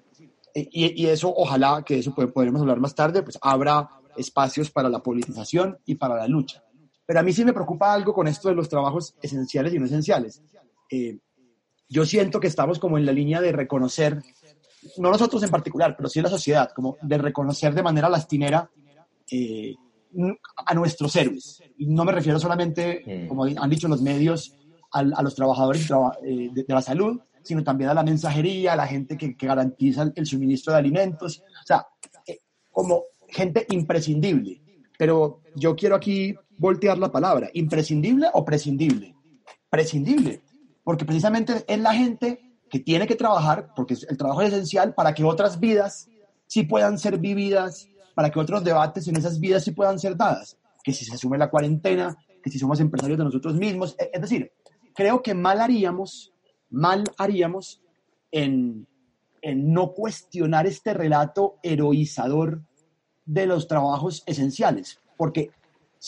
[0.55, 5.03] y, y, eso ojalá que eso podremos hablar más tarde, pues habrá espacios para la
[5.03, 6.63] politización y para la lucha.
[7.07, 9.87] Pero a mí sí me preocupa algo con esto de los trabajos esenciales y no
[9.87, 10.43] esenciales.
[10.91, 11.19] Eh,
[11.89, 14.23] yo siento que estamos como en la línea de reconocer,
[14.99, 18.71] no nosotros en particular, pero sí la sociedad, como de reconocer de manera lastinera
[19.31, 19.75] eh,
[20.67, 21.63] a nuestros héroes.
[21.77, 24.55] Y no me refiero solamente, como han dicho los medios,
[24.93, 25.91] a, a los trabajadores
[26.23, 29.47] eh, de, de, la salud, sino también a la mensajería, a la gente que, que
[29.47, 31.41] garantiza el, el, suministro de alimentos.
[31.41, 31.87] O sea,
[32.27, 32.39] eh,
[32.71, 34.63] como gente imprescindible.
[34.97, 39.15] Pero yo quiero aquí voltear la palabra, imprescindible o prescindible.
[39.69, 40.43] Prescindible,
[40.85, 45.15] porque precisamente es la gente que tiene que trabajar, porque el trabajo es esencial para
[45.15, 46.09] que otras vidas
[46.47, 50.57] sí puedan ser vividas, para que otros debates en esas vidas sí puedan ser dadas.
[50.83, 53.97] Que si se asume la cuarentena, que si somos empresarios de nosotros mismos.
[54.13, 54.53] Es decir,
[54.95, 56.33] creo que mal haríamos,
[56.71, 57.83] mal haríamos
[58.31, 58.87] en,
[59.43, 62.63] en no cuestionar este relato heroizador
[63.25, 65.51] de los trabajos esenciales, porque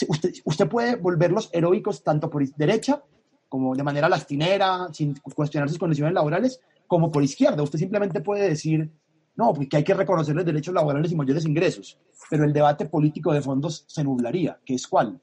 [0.08, 3.02] usted, usted puede volverlos heroicos tanto por derecha,
[3.48, 7.62] como de manera lastinera, sin cuestionar sus condiciones laborales, como por izquierda.
[7.62, 8.90] Usted simplemente puede decir,
[9.36, 11.98] no, porque hay que reconocer los derechos laborales y mayores ingresos,
[12.30, 15.20] pero el debate político de fondos se nublaría, que es cuál.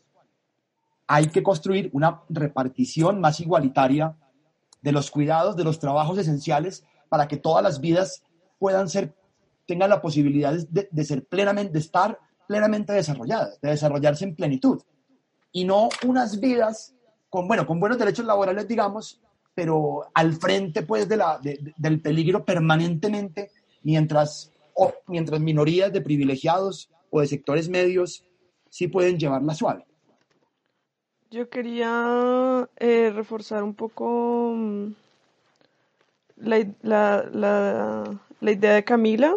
[1.07, 4.15] Hay que construir una repartición más igualitaria
[4.81, 8.23] de los cuidados, de los trabajos esenciales, para que todas las vidas
[8.59, 9.13] puedan ser
[9.65, 14.81] tengan la posibilidad de, de, ser plenamente, de estar plenamente desarrolladas, de desarrollarse en plenitud.
[15.51, 16.93] Y no unas vidas
[17.29, 19.21] con, bueno, con buenos derechos laborales, digamos,
[19.55, 23.51] pero al frente, pues, de la, de, del peligro permanentemente,
[23.83, 28.25] mientras, o, mientras minorías de privilegiados o de sectores medios
[28.69, 29.85] sí pueden llevarla suave.
[31.29, 34.87] Yo quería eh, reforzar un poco mm,
[36.37, 39.35] la, la, la, la idea de Camila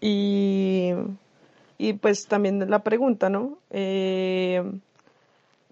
[0.00, 0.90] y,
[1.78, 3.58] y pues también la pregunta, ¿no?
[3.70, 4.62] Eh,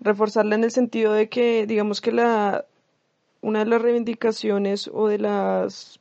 [0.01, 2.65] reforzarla en el sentido de que, digamos que la,
[3.41, 6.01] una de las reivindicaciones o de las,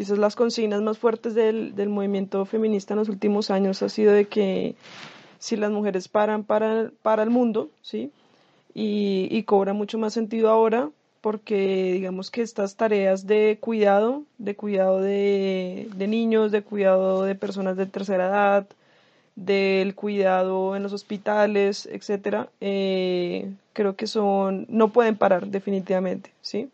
[0.00, 4.14] quizás las consignas más fuertes del, del movimiento feminista en los últimos años ha sido
[4.14, 4.74] de que
[5.38, 8.10] si las mujeres paran para, para el mundo, ¿sí?
[8.72, 10.88] Y, y cobra mucho más sentido ahora
[11.20, 17.34] porque digamos que estas tareas de cuidado, de cuidado de, de, niños, de cuidado de
[17.34, 18.66] personas de tercera edad,
[19.36, 26.70] del cuidado en los hospitales, etcétera, eh, creo que son, no pueden parar definitivamente, ¿sí?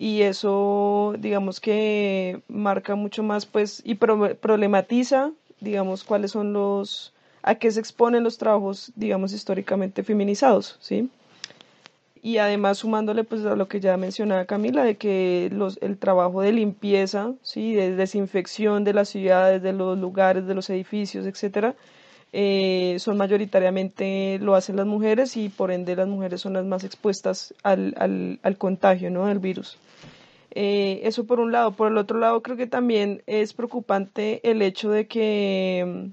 [0.00, 5.30] Y eso, digamos que marca mucho más, pues, y pro problematiza,
[5.60, 11.10] digamos, cuáles son los, a qué se exponen los trabajos, digamos, históricamente feminizados, ¿sí?
[12.22, 16.42] y además sumándole pues a lo que ya mencionaba Camila de que los, el trabajo
[16.42, 21.74] de limpieza, sí, de desinfección de las ciudades, de los lugares, de los edificios, etcétera,
[22.32, 26.84] eh, son mayoritariamente lo hacen las mujeres y por ende las mujeres son las más
[26.84, 29.26] expuestas al, al, al contagio, ¿no?
[29.26, 29.78] Del virus.
[30.52, 31.72] Eh, eso por un lado.
[31.72, 36.10] Por el otro lado, creo que también es preocupante el hecho de que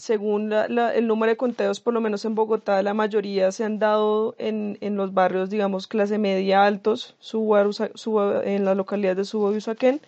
[0.00, 4.34] según el número de conteos, por lo menos en Bogotá, la mayoría se han dado
[4.38, 10.00] en, en los barrios, digamos, clase media altos, en las localidades de Subo y Usaquén,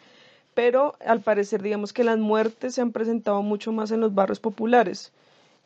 [0.54, 4.40] pero al parecer, digamos que las muertes se han presentado mucho más en los barrios
[4.40, 5.12] populares.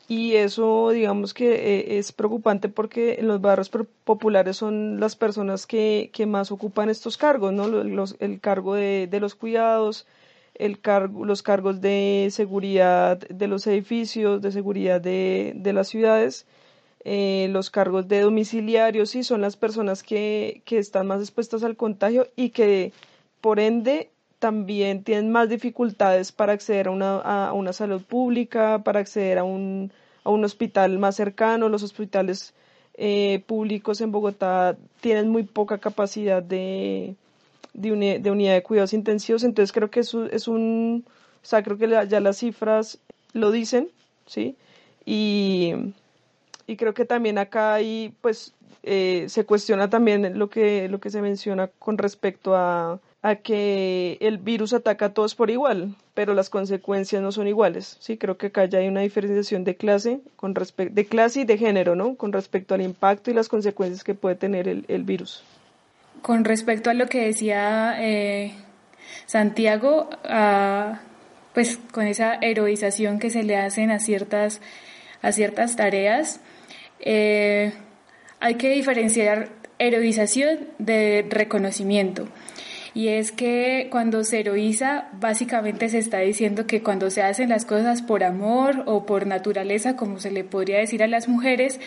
[0.09, 3.69] Y eso, digamos que eh, es preocupante porque en los barrios
[4.05, 7.67] populares son las personas que, que más ocupan estos cargos, ¿no?
[7.67, 10.07] Los, el cargo de, de los cuidados,
[10.55, 16.45] el cargo, los cargos de seguridad de los edificios, de seguridad de, de las ciudades,
[17.03, 21.75] eh, los cargos de domiciliarios, sí, son las personas que, que están más expuestas al
[21.75, 22.93] contagio y que
[23.41, 28.99] por ende también tienen más dificultades para acceder a una, a una salud pública, para
[28.99, 29.91] acceder a un,
[30.23, 31.69] a un hospital más cercano.
[31.69, 32.53] Los hospitales
[32.95, 37.15] eh, públicos en Bogotá tienen muy poca capacidad de,
[37.73, 41.05] de, de unidad de cuidados intensivos, entonces creo que eso es un,
[41.43, 42.99] o sea, creo que ya las cifras
[43.33, 43.89] lo dicen,
[44.25, 44.55] ¿sí?
[45.05, 45.73] Y,
[46.65, 51.09] y creo que también acá hay, pues, eh, se cuestiona también lo que, lo que
[51.09, 56.33] se menciona con respecto a, a que el virus ataca a todos por igual, pero
[56.33, 57.97] las consecuencias no son iguales.
[57.99, 61.57] Sí, creo que acá ya hay una diferenciación de clase, con de clase y de
[61.57, 62.15] género, ¿no?
[62.15, 65.43] Con respecto al impacto y las consecuencias que puede tener el, el virus.
[66.21, 68.53] Con respecto a lo que decía eh,
[69.25, 70.09] Santiago,
[71.53, 74.61] pues con esa heroización que se le hacen a ciertas,
[75.21, 76.39] a ciertas tareas,
[77.01, 77.73] eh,
[78.39, 79.49] hay que diferenciar
[79.79, 82.29] heroización de reconocimiento.
[82.97, 87.63] Y es que cuando se heroiza, básicamente se está diciendo que cuando se hacen las
[87.63, 91.79] cosas por amor o por naturaleza, como se le podría decir a las mujeres,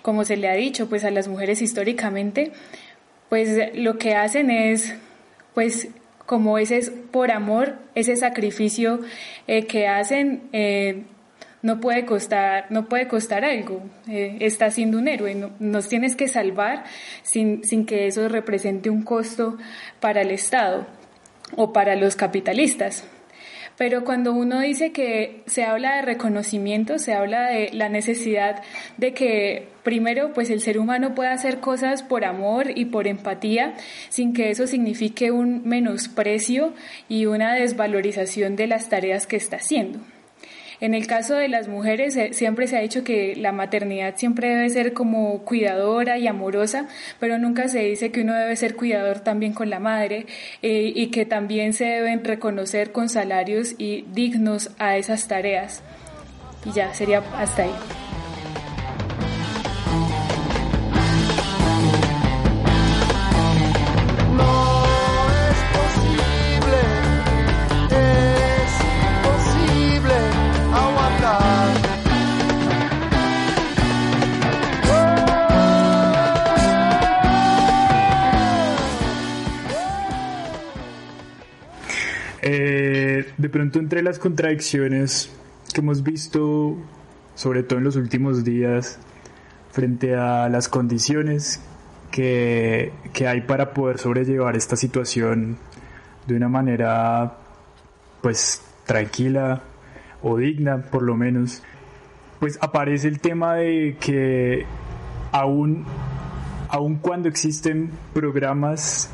[0.00, 2.52] como se le ha dicho pues a las mujeres históricamente,
[3.28, 4.94] pues lo que hacen es,
[5.52, 5.88] pues
[6.24, 9.00] como ese es por amor, ese sacrificio
[9.46, 11.02] eh, que hacen eh,
[11.66, 13.82] no puede costar, no puede costar algo.
[14.08, 16.84] Eh, está siendo un héroe, nos tienes que salvar
[17.22, 19.58] sin, sin que eso represente un costo
[19.98, 20.86] para el Estado
[21.56, 23.04] o para los capitalistas.
[23.76, 28.62] Pero cuando uno dice que se habla de reconocimiento, se habla de la necesidad
[28.96, 33.74] de que primero pues el ser humano pueda hacer cosas por amor y por empatía
[34.08, 36.74] sin que eso signifique un menosprecio
[37.08, 39.98] y una desvalorización de las tareas que está haciendo.
[40.80, 44.48] En el caso de las mujeres eh, siempre se ha dicho que la maternidad siempre
[44.48, 49.20] debe ser como cuidadora y amorosa, pero nunca se dice que uno debe ser cuidador
[49.20, 50.26] también con la madre
[50.62, 55.82] eh, y que también se deben reconocer con salarios y dignos a esas tareas.
[56.64, 58.05] Y ya, sería hasta ahí.
[82.50, 85.30] De pronto entre las contradicciones
[85.72, 86.76] que hemos visto,
[87.34, 88.98] sobre todo en los últimos días,
[89.72, 91.60] frente a las condiciones
[92.10, 95.58] que, que hay para poder sobrellevar esta situación
[96.26, 97.36] de una manera
[98.22, 99.62] pues tranquila
[100.22, 101.62] o digna por lo menos,
[102.40, 104.64] pues aparece el tema de que
[105.32, 105.84] aún,
[106.68, 109.10] aún cuando existen programas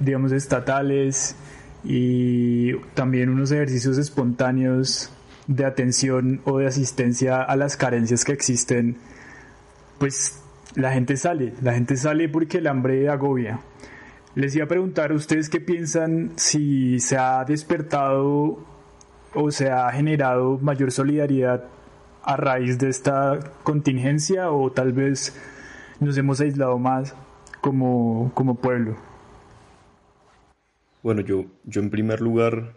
[0.00, 1.36] digamos estatales
[1.84, 5.10] y también unos ejercicios espontáneos
[5.46, 8.96] de atención o de asistencia a las carencias que existen,
[9.98, 10.40] pues
[10.74, 13.60] la gente sale, la gente sale porque el hambre agobia.
[14.34, 18.64] Les iba a preguntar a ustedes qué piensan si se ha despertado
[19.34, 21.64] o se ha generado mayor solidaridad
[22.22, 25.36] a raíz de esta contingencia o tal vez
[26.00, 27.14] nos hemos aislado más
[27.60, 28.96] como, como pueblo.
[31.02, 32.76] Bueno, yo, yo en primer lugar,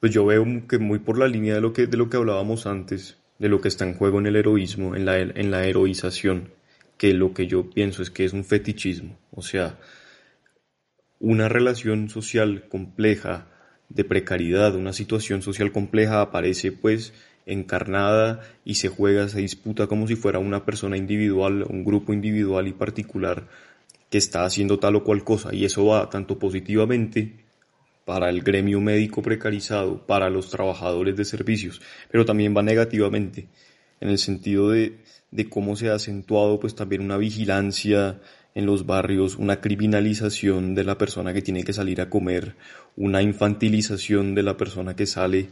[0.00, 2.66] pues yo veo que muy por la línea de lo que, de lo que hablábamos
[2.66, 6.50] antes, de lo que está en juego en el heroísmo, en la, en la heroización,
[6.96, 9.78] que lo que yo pienso es que es un fetichismo, o sea,
[11.20, 13.48] una relación social compleja,
[13.88, 17.14] de precariedad, una situación social compleja aparece pues
[17.46, 22.68] encarnada y se juega, se disputa como si fuera una persona individual, un grupo individual
[22.68, 23.48] y particular
[24.10, 25.54] que está haciendo tal o cual cosa.
[25.54, 27.47] Y eso va tanto positivamente
[28.08, 33.48] para el gremio médico precarizado, para los trabajadores de servicios, pero también va negativamente
[34.00, 35.00] en el sentido de,
[35.30, 38.18] de cómo se ha acentuado pues también una vigilancia
[38.54, 42.56] en los barrios, una criminalización de la persona que tiene que salir a comer,
[42.96, 45.50] una infantilización de la persona que sale,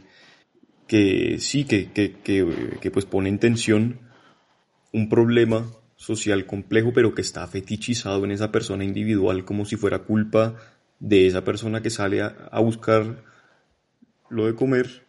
[0.87, 3.99] que sí, que, que, que, pues pone en tensión
[4.91, 9.99] un problema social complejo, pero que está fetichizado en esa persona individual como si fuera
[9.99, 10.55] culpa
[10.99, 13.23] de esa persona que sale a, a buscar
[14.29, 15.05] lo de comer,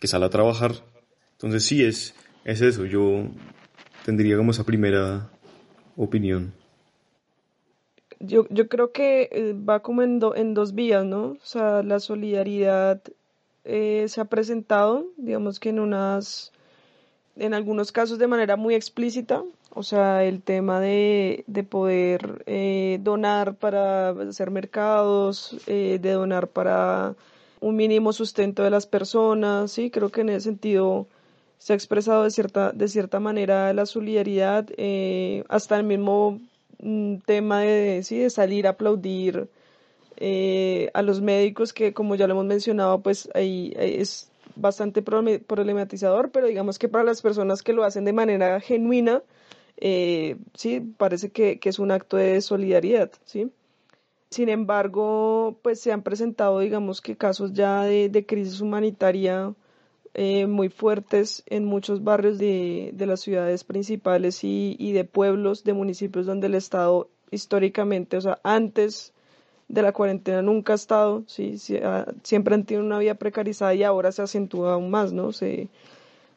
[0.00, 0.72] que sale a trabajar.
[1.32, 2.14] Entonces sí, es,
[2.44, 2.84] es eso.
[2.84, 3.28] Yo
[4.04, 5.30] tendría como esa primera
[5.96, 6.52] opinión
[8.20, 11.32] yo, yo creo que eh, va como en, en dos vías, ¿no?
[11.32, 13.00] O sea, la solidaridad
[13.64, 16.52] eh, se ha presentado, digamos que en unas,
[17.38, 19.42] en algunos casos de manera muy explícita,
[19.74, 27.14] o sea, el tema de, de poder eh, donar para hacer mercados, de donar para
[27.60, 31.06] un mínimo sustento de las personas, sí, creo que en ese sentido
[31.58, 34.66] se ha expresado de cierta, de cierta manera la solidaridad,
[35.48, 36.40] hasta el mismo
[36.80, 39.48] un tema de, sí, de salir a aplaudir
[40.16, 44.27] eh, a los médicos que como ya lo hemos mencionado pues ahí, es
[44.60, 49.22] bastante problematizador pero digamos que para las personas que lo hacen de manera genuina
[49.76, 53.50] eh, sí parece que, que, es un acto de solidaridad sí
[54.30, 59.54] sin embargo pues se han presentado digamos que casos ya de, de crisis humanitaria
[60.14, 65.62] eh, muy fuertes en muchos barrios de, de las ciudades principales y, y, de pueblos,
[65.62, 69.12] de municipios donde el Estado históricamente, o sea, antes
[69.68, 71.56] de la cuarentena nunca ha estado, ¿sí?
[71.82, 75.32] Ah, siempre han tenido una vida precarizada y ahora se acentúa aún más, ¿no?
[75.32, 75.68] Se,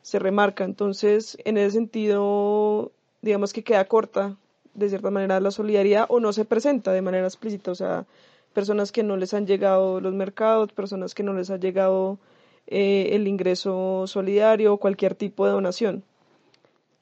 [0.01, 0.63] se remarca.
[0.63, 4.37] Entonces, en ese sentido, digamos que queda corta,
[4.73, 8.05] de cierta manera, la solidaridad o no se presenta de manera explícita, o sea,
[8.53, 12.19] personas que no les han llegado los mercados, personas que no les ha llegado
[12.67, 16.03] eh, el ingreso solidario o cualquier tipo de donación.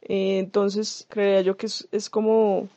[0.02, 2.70] Eh, entonces, creería yo que es, como,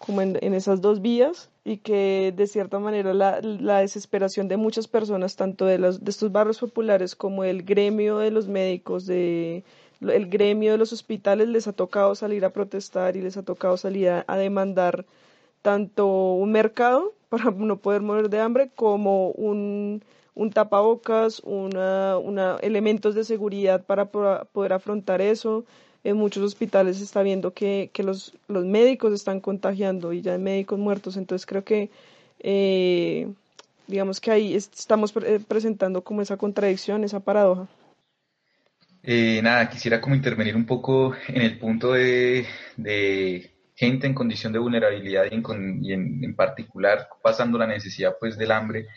[0.00, 4.88] como en, esas dos vías y que de cierta manera la, la desesperación de muchas
[4.88, 9.62] personas, tanto de, los, de estos barrios populares como el gremio de los médicos, de
[10.00, 13.76] el gremio de los hospitales les ha tocado salir a protestar y les ha tocado
[13.76, 15.04] salir a demandar
[15.62, 20.02] tanto un mercado para no poder morir de hambre como un
[20.34, 25.64] un tapabocas, una, una, elementos de seguridad para poder afrontar eso.
[26.02, 30.32] En muchos hospitales se está viendo que, que los, los, médicos están contagiando y ya
[30.32, 31.90] hay médicos muertos, entonces creo que
[32.40, 33.28] eh,
[33.86, 35.12] digamos que ahí estamos
[35.46, 37.68] presentando como esa contradicción, esa paradoja.
[39.02, 42.46] Eh, nada, quisiera como intervenir un poco en el punto de,
[42.76, 45.42] de gente en condición de vulnerabilidad y en,
[45.84, 48.88] en, en particular pasando la necesidad pues del hambre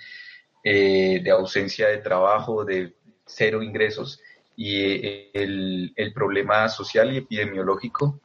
[0.65, 2.93] eh, de ausencia de trabajo, de
[3.25, 4.21] cero ingresos
[4.55, 8.19] y eh, el, problema social y epidemiológico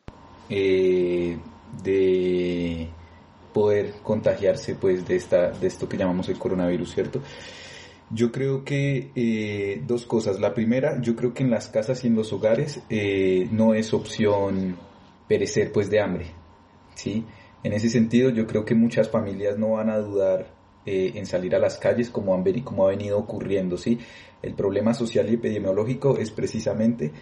[0.48, 1.38] eh,
[1.82, 2.88] de
[3.52, 7.20] poder contagiarse pues de esta de esto que llamamos el coronavirus, ¿cierto?
[8.10, 10.40] Yo creo que dos cosas.
[10.40, 12.80] La primera, yo creo que en las casas y en los hogares
[13.50, 14.78] no es opción
[15.28, 16.26] perecer pues de hambre,
[16.94, 17.24] ¿sí?
[17.62, 20.46] En ese sentido, yo creo que muchas familias no van a dudar
[20.86, 23.76] eh, en salir a las calles como, han, como ha venido ocurriendo.
[23.76, 23.98] ¿sí?
[24.42, 27.12] El problema social y epidemiológico es precisamente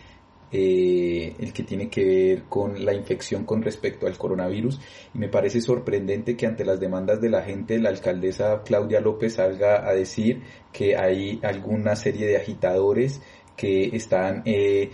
[0.52, 4.80] eh, el que tiene que ver con la infección con respecto al coronavirus.
[5.14, 9.34] Y me parece sorprendente que ante las demandas de la gente la alcaldesa Claudia López
[9.34, 10.42] salga a decir
[10.72, 13.20] que hay alguna serie de agitadores
[13.56, 14.90] que están eh,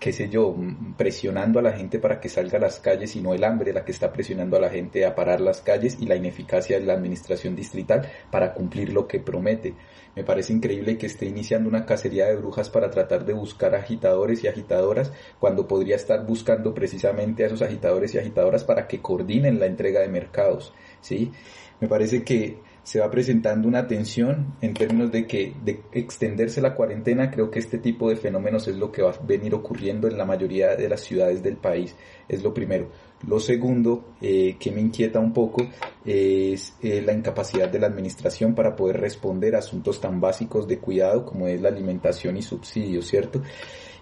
[0.00, 0.54] qué sé yo,
[0.96, 3.84] presionando a la gente para que salga a las calles y no el hambre la
[3.84, 6.94] que está presionando a la gente a parar las calles y la ineficacia de la
[6.94, 9.74] administración distrital para cumplir lo que promete.
[10.14, 14.42] Me parece increíble que esté iniciando una cacería de brujas para tratar de buscar agitadores
[14.42, 19.60] y agitadoras cuando podría estar buscando precisamente a esos agitadores y agitadoras para que coordinen
[19.60, 21.32] la entrega de mercados, ¿sí?
[21.80, 26.72] Me parece que se va presentando una tensión en términos de que de extenderse la
[26.72, 30.16] cuarentena, creo que este tipo de fenómenos es lo que va a venir ocurriendo en
[30.16, 31.96] la mayoría de las ciudades del país,
[32.28, 32.88] es lo primero.
[33.26, 35.66] Lo segundo eh, que me inquieta un poco
[36.04, 40.78] es eh, la incapacidad de la administración para poder responder a asuntos tan básicos de
[40.78, 43.42] cuidado como es la alimentación y subsidios, ¿cierto?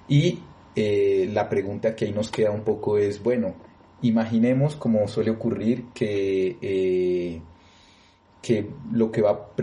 [0.09, 0.41] Y
[0.77, 3.55] eh, la pregunta que ahí nos queda un poco es, bueno,
[4.03, 7.41] imaginemos como suele ocurrir que
[8.45, 9.57] que lo que va a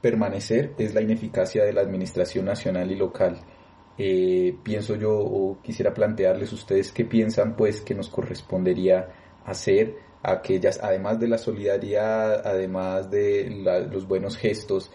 [0.00, 3.40] permanecer es la ineficacia de la administración nacional y local.
[4.00, 9.08] eh, pienso yo o quisiera plantearles ustedes qué piensan pues que nos correspondería
[9.44, 13.50] hacer aquellas, además de la solidaridad, además de
[13.90, 14.92] los buenos gestos,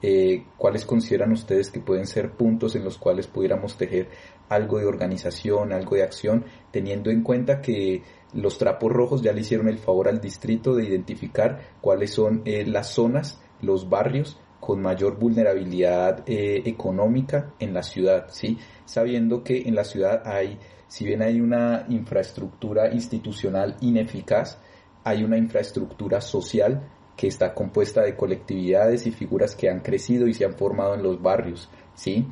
[0.00, 4.08] eh, cuáles consideran ustedes que pueden ser puntos en los cuales pudiéramos tejer
[4.48, 8.02] algo de organización, algo de acción, teniendo en cuenta que
[8.34, 12.64] los trapos rojos ya le hicieron el favor al distrito de identificar cuáles son eh,
[12.66, 18.58] las zonas, los barrios con mayor vulnerabilidad eh, económica en la ciudad, ¿sí?
[18.84, 20.58] Sabiendo que en la ciudad hay,
[20.88, 24.58] si bien hay una infraestructura institucional ineficaz,
[25.04, 30.34] hay una infraestructura social que está compuesta de colectividades y figuras que han crecido y
[30.34, 32.26] se han formado en los barrios, ¿sí?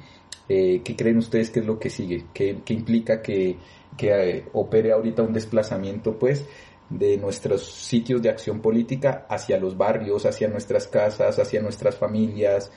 [0.49, 2.27] Eh, ¿Qué creen ustedes que es lo que sigue?
[2.35, 3.57] ¿Qué, implica que,
[3.97, 6.45] que opere ahorita un desplazamiento, pues,
[6.91, 12.71] de nuestros sitios de acción política hacia los barrios, hacia nuestras casas, hacia nuestras familias.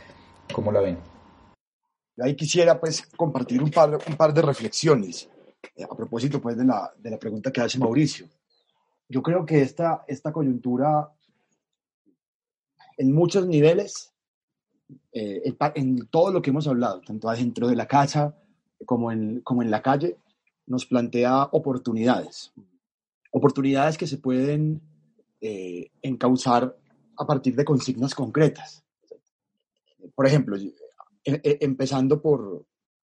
[0.53, 0.97] ¿Cómo la ven?
[2.19, 5.29] Ahí quisiera pues compartir un par, un par de reflexiones
[5.75, 8.27] eh, a propósito pues de la, de la pregunta que hace Mauricio.
[9.09, 11.11] Yo creo que esta, esta coyuntura
[12.97, 14.13] en muchos niveles,
[15.11, 18.35] eh, en todo lo que hemos hablado, tanto dentro de la casa
[18.85, 20.17] como en, como en la calle,
[20.67, 22.53] nos plantea oportunidades
[23.31, 24.81] oportunidades que se pueden
[25.41, 26.75] eh, encauzar
[27.17, 28.83] a partir de consignas concretas.
[30.13, 30.71] Por ejemplo, e,
[31.23, 32.65] e, empezando por,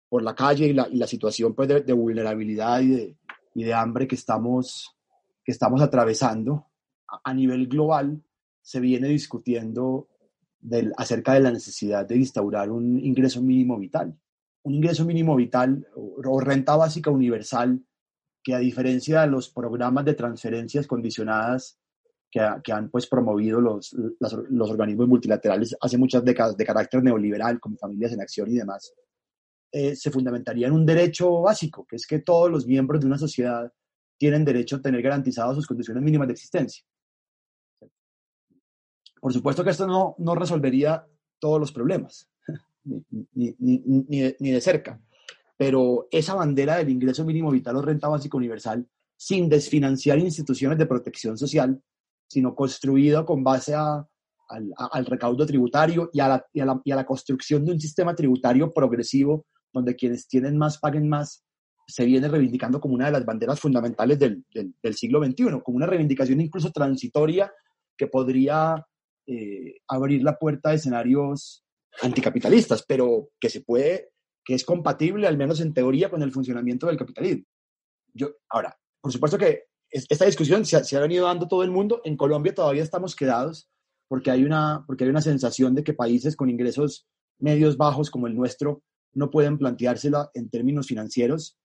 [0.10, 3.18] por la calle y la, situación pues, de, vulnerabilidad y de,
[3.54, 4.96] y de, hambre que estamos,
[5.44, 6.68] que estamos atravesando,
[7.24, 8.22] a, nivel global
[8.62, 10.10] se viene discutiendo
[10.98, 14.18] acerca de la necesidad de instaurar un ingreso mínimo vital.
[14.68, 17.82] Un ingreso mínimo vital o renta básica universal
[18.44, 21.80] que a diferencia de los programas de transferencias condicionadas
[22.30, 27.78] que, han pues promovido los, los, organismos multilaterales hace muchas décadas de carácter neoliberal, como
[27.78, 28.94] Familias en Acción y demás,
[29.72, 33.18] eh, se fundamentaría en un derecho básico, que es que todos los miembros de una
[33.18, 33.72] sociedad
[34.20, 36.84] tienen derecho a tener garantizadas sus condiciones mínimas de existencia.
[39.22, 41.08] Por supuesto que esto no, no resolvería
[41.40, 42.30] todos los problemas,
[42.88, 45.02] ni, ni, ni, ni de cerca,
[45.58, 50.86] pero esa bandera del ingreso mínimo vital o renta básica universal, sin desfinanciar instituciones de
[50.86, 51.82] protección social,
[52.28, 57.72] sino construido con base al, recaudo tributario y a, la, y, a la, construcción de
[57.72, 61.44] un sistema tributario progresivo donde quienes tienen más paguen más,
[61.88, 64.46] se viene reivindicando como una de las banderas fundamentales del,
[64.94, 67.52] siglo XXI, como una reivindicación incluso transitoria
[67.98, 68.86] que podría
[69.26, 71.66] eh, abrir la puerta a escenarios
[72.02, 74.12] anticapitalistas, pero que se puede
[74.48, 77.44] que es compatible, al menos en teoría, con el funcionamiento del capitalismo.
[78.14, 82.02] Yo, ahora, por supuesto que esta discusión se ha, venido dando todo el mundo.
[82.06, 83.70] En Colombia todavía estamos quedados
[84.08, 87.08] porque hay, una, porque hay una sensación de que países con ingresos
[87.40, 88.84] medios bajos como el nuestro
[89.14, 91.58] no pueden planteársela en términos financieros,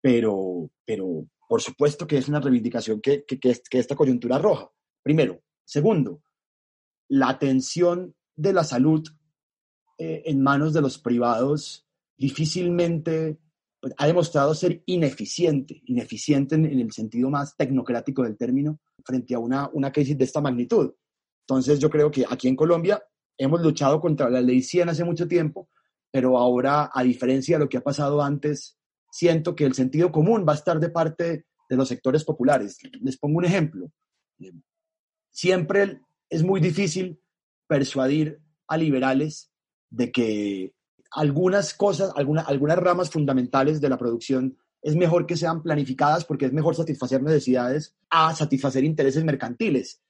[0.00, 4.70] pero, pero por supuesto que es una reivindicación que, que, que esta coyuntura roja.
[5.02, 5.42] Primero.
[5.64, 6.22] Segundo,
[7.08, 9.04] la atención de la salud
[10.02, 11.86] eh, en manos de los privados
[12.16, 13.38] difícilmente
[13.78, 19.38] pues, ha demostrado ser ineficiente, ineficiente en, el sentido más tecnocrático del término, frente a
[19.38, 20.94] una, una crisis de esta magnitud.
[21.42, 23.02] Entonces yo creo que aquí en Colombia
[23.36, 25.68] hemos luchado contra la ley 100 hace mucho tiempo,
[26.10, 28.78] pero ahora, a diferencia de lo que ha pasado antes,
[29.12, 32.78] siento que el sentido común va a estar de parte de los sectores populares.
[33.02, 33.92] Les pongo un ejemplo.
[35.28, 37.20] Siempre es muy difícil
[37.66, 39.49] persuadir a liberales
[39.90, 40.72] de que
[41.10, 46.52] algunas cosas, algunas ramas fundamentales de la producción es mejor que sean planificadas porque es
[46.52, 50.00] mejor satisfacer necesidades a satisfacer intereses mercantiles.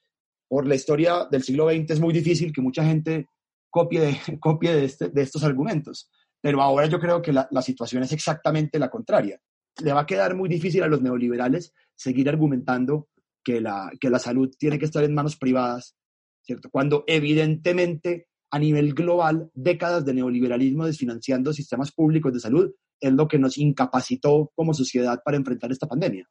[0.49, 3.28] Por la historia del siglo XX es muy difícil que mucha gente
[3.70, 6.11] copie copie de, este, de estos argumentos,
[6.41, 9.41] pero ahora yo creo que la, la situación es exactamente la contraria.
[9.83, 13.09] Le va a quedar muy difícil a los neoliberales seguir argumentando
[13.43, 15.97] que la, que la salud tiene que estar en manos privadas,
[16.43, 16.70] ¿cierto?
[16.70, 22.70] Cuando evidentemente a nivel global, décadas de neoliberalismo desfinanciando sistemas públicos de salud
[23.01, 26.28] es lo que nos incapacitó como sociedad para enfrentar esta pandemia.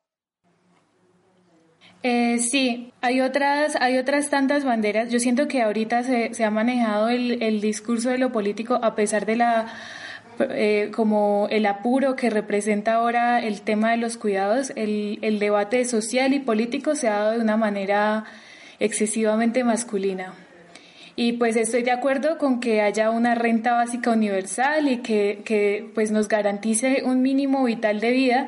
[2.02, 5.10] Eh, sí, hay otras, hay otras tantas banderas.
[5.12, 9.26] Yo siento que ahorita se, ha manejado el, el, discurso de lo político a pesar
[9.26, 9.74] de la
[10.40, 15.84] eh, como el apuro que representa ahora el tema de los cuidados, el, el debate
[15.84, 18.24] social y político se ha dado de una manera
[18.80, 20.34] excesivamente masculina.
[21.22, 25.92] Y pues estoy de acuerdo con que haya una renta básica universal y que, que
[25.94, 28.48] pues nos garantice un mínimo vital de vida,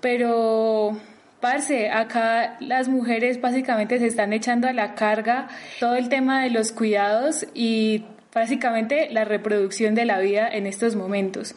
[0.00, 0.96] pero
[1.40, 5.48] parce, acá las mujeres básicamente se están echando a la carga
[5.80, 8.04] todo el tema de los cuidados y
[8.34, 11.54] básicamente la reproducción de la vida en estos momentos.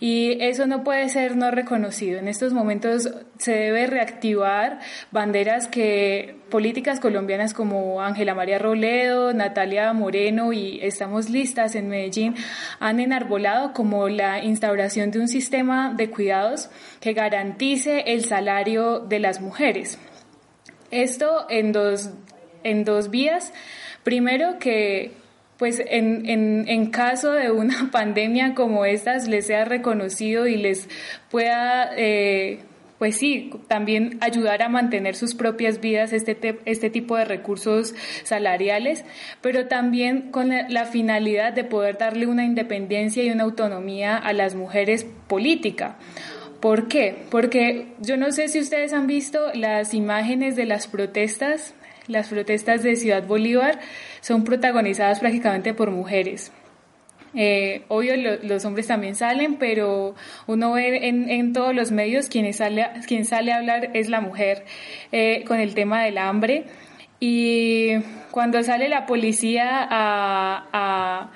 [0.00, 2.18] Y eso no puede ser no reconocido.
[2.18, 3.08] En estos momentos
[3.38, 4.80] se debe reactivar
[5.12, 12.34] banderas que políticas colombianas como Ángela María Roledo, Natalia Moreno y Estamos Listas en Medellín
[12.80, 16.70] han enarbolado como la instauración de un sistema de cuidados
[17.00, 19.98] que garantice el salario de las mujeres.
[20.90, 22.10] Esto en dos,
[22.64, 23.52] en dos vías.
[24.02, 25.12] Primero, que
[25.58, 30.88] pues en, en, en, caso de una pandemia como estas les sea reconocido y les
[31.30, 32.60] pueda, eh,
[32.98, 37.94] pues sí, también ayudar a mantener sus propias vidas este, este tipo de recursos
[38.24, 39.04] salariales,
[39.40, 44.32] pero también con la, la finalidad de poder darle una independencia y una autonomía a
[44.32, 45.96] las mujeres política.
[46.60, 47.14] ¿Por qué?
[47.30, 51.74] Porque yo no sé si ustedes han visto las imágenes de las protestas
[52.08, 53.80] las protestas de Ciudad Bolívar
[54.26, 56.50] son protagonizadas prácticamente por mujeres.
[57.32, 60.16] Eh, obvio, los hombres también salen, pero
[60.48, 64.64] uno ve en, todos los medios quien sale, quien sale a hablar es la mujer
[65.12, 66.64] eh, con el tema del hambre.
[67.20, 67.98] Y
[68.32, 71.30] cuando sale la policía a, a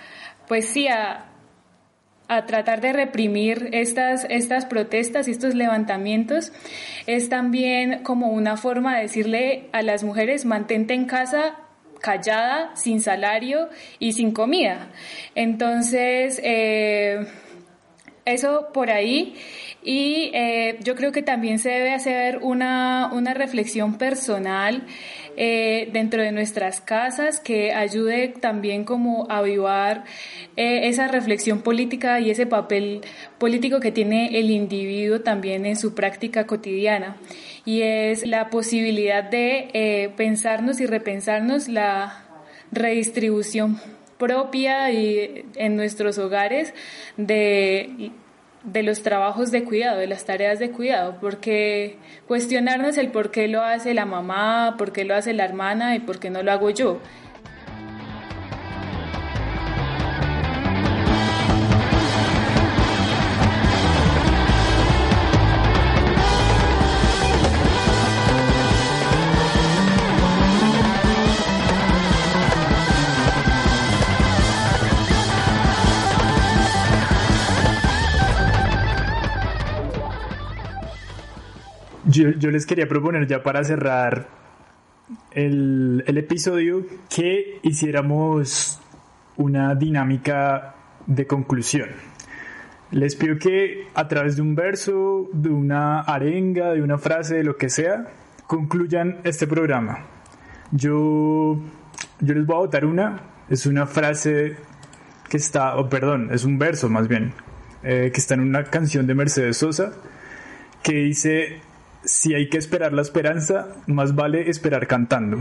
[0.49, 1.27] pues sí, a,
[2.27, 6.53] a tratar de reprimir estas, estas protestas y estos levantamientos
[7.07, 11.55] es también como una forma de decirle a las mujeres mantente en casa
[12.01, 14.89] callada, sin salario y sin comida.
[15.35, 17.27] Entonces, eh,
[18.25, 19.37] eso por ahí.
[19.83, 24.87] Y eh, yo creo que también se debe hacer una, una reflexión personal
[25.37, 30.05] eh, dentro de nuestras casas que ayude también como a avivar
[30.57, 33.01] esa reflexión política y ese papel
[33.39, 37.17] político que tiene el individuo también en su práctica cotidiana.
[37.71, 42.25] Y es la posibilidad de eh, pensarnos y repensarnos la
[42.73, 43.81] redistribución
[44.19, 46.75] propia y en nuestros hogares
[47.17, 48.11] de
[48.65, 51.97] de los trabajos de cuidado, de las tareas de cuidado, porque
[52.27, 56.01] cuestionarnos el por qué lo hace la mamá, por qué lo hace la hermana y
[56.01, 56.99] por qué no lo hago yo.
[82.11, 84.27] Yo, les quería proponer ya para cerrar
[85.31, 88.81] el, el episodio que hiciéramos
[89.37, 90.75] una dinámica
[91.07, 91.89] de conclusión.
[92.91, 97.45] Les pido que a través de un verso, de una arenga, de una frase, de
[97.45, 98.09] lo que sea,
[98.49, 100.07] concluyan este programa.
[100.73, 101.61] Yo,
[102.21, 104.57] yo les voy a votar una, es una frase
[105.29, 107.33] que está, o perdón, es un verso más bien,
[107.85, 109.93] eh, que está en una canción de Mercedes Sosa,
[110.83, 111.61] que dice,
[112.05, 115.39] si hay que esperar la esperanza, más vale esperar cantando.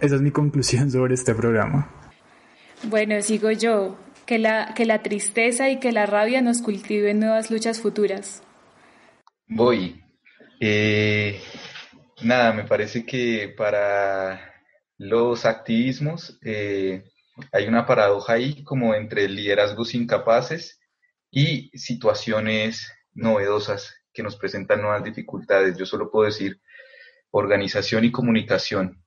[0.00, 1.90] Esa es mi conclusión sobre este programa.
[2.84, 3.98] Bueno, sigo yo.
[4.26, 8.44] Que la, que la tristeza y que la rabia nos cultiven nuevas luchas futuras.
[9.48, 10.04] Voy.
[10.60, 11.40] Eh,
[12.22, 14.40] nada, me parece que para
[14.98, 17.02] los activismos eh,
[17.50, 20.78] hay una paradoja ahí como entre liderazgos incapaces
[21.30, 25.78] y situaciones novedosas que nos presentan nuevas dificultades.
[25.78, 26.60] Yo solo puedo decir
[27.30, 29.02] organización y comunicación.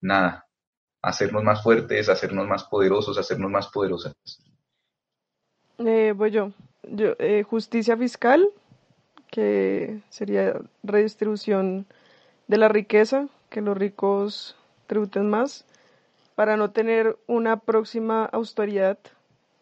[0.00, 0.46] Nada.
[1.02, 4.14] Hacernos más fuertes, hacernos más poderosos, hacernos más poderosas.
[5.78, 6.52] Eh, voy yo.
[6.84, 8.48] yo eh, justicia fiscal,
[9.30, 11.84] que sería redistribución
[12.48, 15.66] de la riqueza, que los ricos tributen más,
[16.34, 18.96] para no tener una próxima austeridad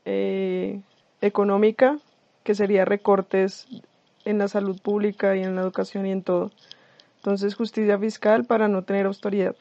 [0.05, 0.81] eh,
[1.21, 1.99] económica,
[2.45, 3.67] que sería recortes
[4.25, 6.51] en la salud pública y en la educación y en todo.
[7.17, 9.57] Entonces, justicia fiscal para no tener autoridad.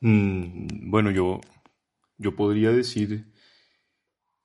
[0.00, 1.40] Mm, bueno, yo,
[2.18, 3.26] yo podría decir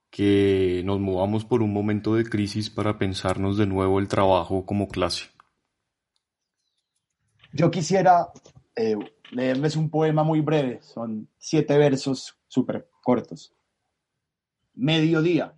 [0.09, 4.87] que nos movamos por un momento de crisis para pensarnos de nuevo el trabajo como
[4.87, 5.25] clase.
[7.53, 8.27] Yo quisiera
[8.75, 8.97] eh,
[9.31, 13.53] leerles un poema muy breve, son siete versos súper cortos.
[14.73, 15.53] Mediodía.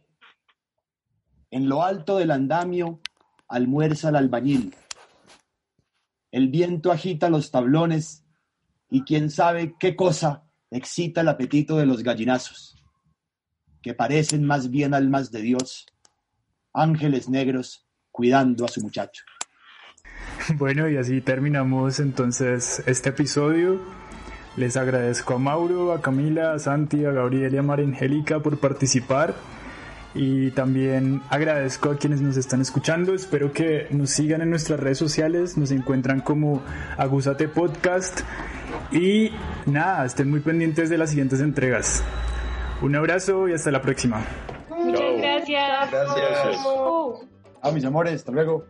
[1.51, 2.99] En lo alto del andamio
[3.47, 4.75] almuerza el albañil.
[6.31, 8.23] El viento agita los tablones
[8.89, 12.75] y quién sabe qué cosa excita el apetito de los gallinazos,
[13.81, 15.87] que parecen más bien almas de Dios,
[16.73, 19.23] ángeles negros cuidando a su muchacho.
[20.55, 23.79] Bueno, y así terminamos entonces este episodio.
[24.55, 28.59] Les agradezco a Mauro, a Camila, a Santi, a Gabriel y a María Angélica por
[28.59, 29.33] participar.
[30.15, 33.13] Y también agradezco a quienes nos están escuchando.
[33.13, 35.57] Espero que nos sigan en nuestras redes sociales.
[35.57, 36.61] Nos encuentran como
[36.97, 38.21] Agusate Podcast.
[38.91, 39.31] Y
[39.65, 42.03] nada, estén muy pendientes de las siguientes entregas.
[42.81, 44.23] Un abrazo y hasta la próxima.
[44.69, 45.91] Muchas gracias.
[45.91, 46.57] Gracias.
[47.61, 48.65] A mis amores, hasta luego.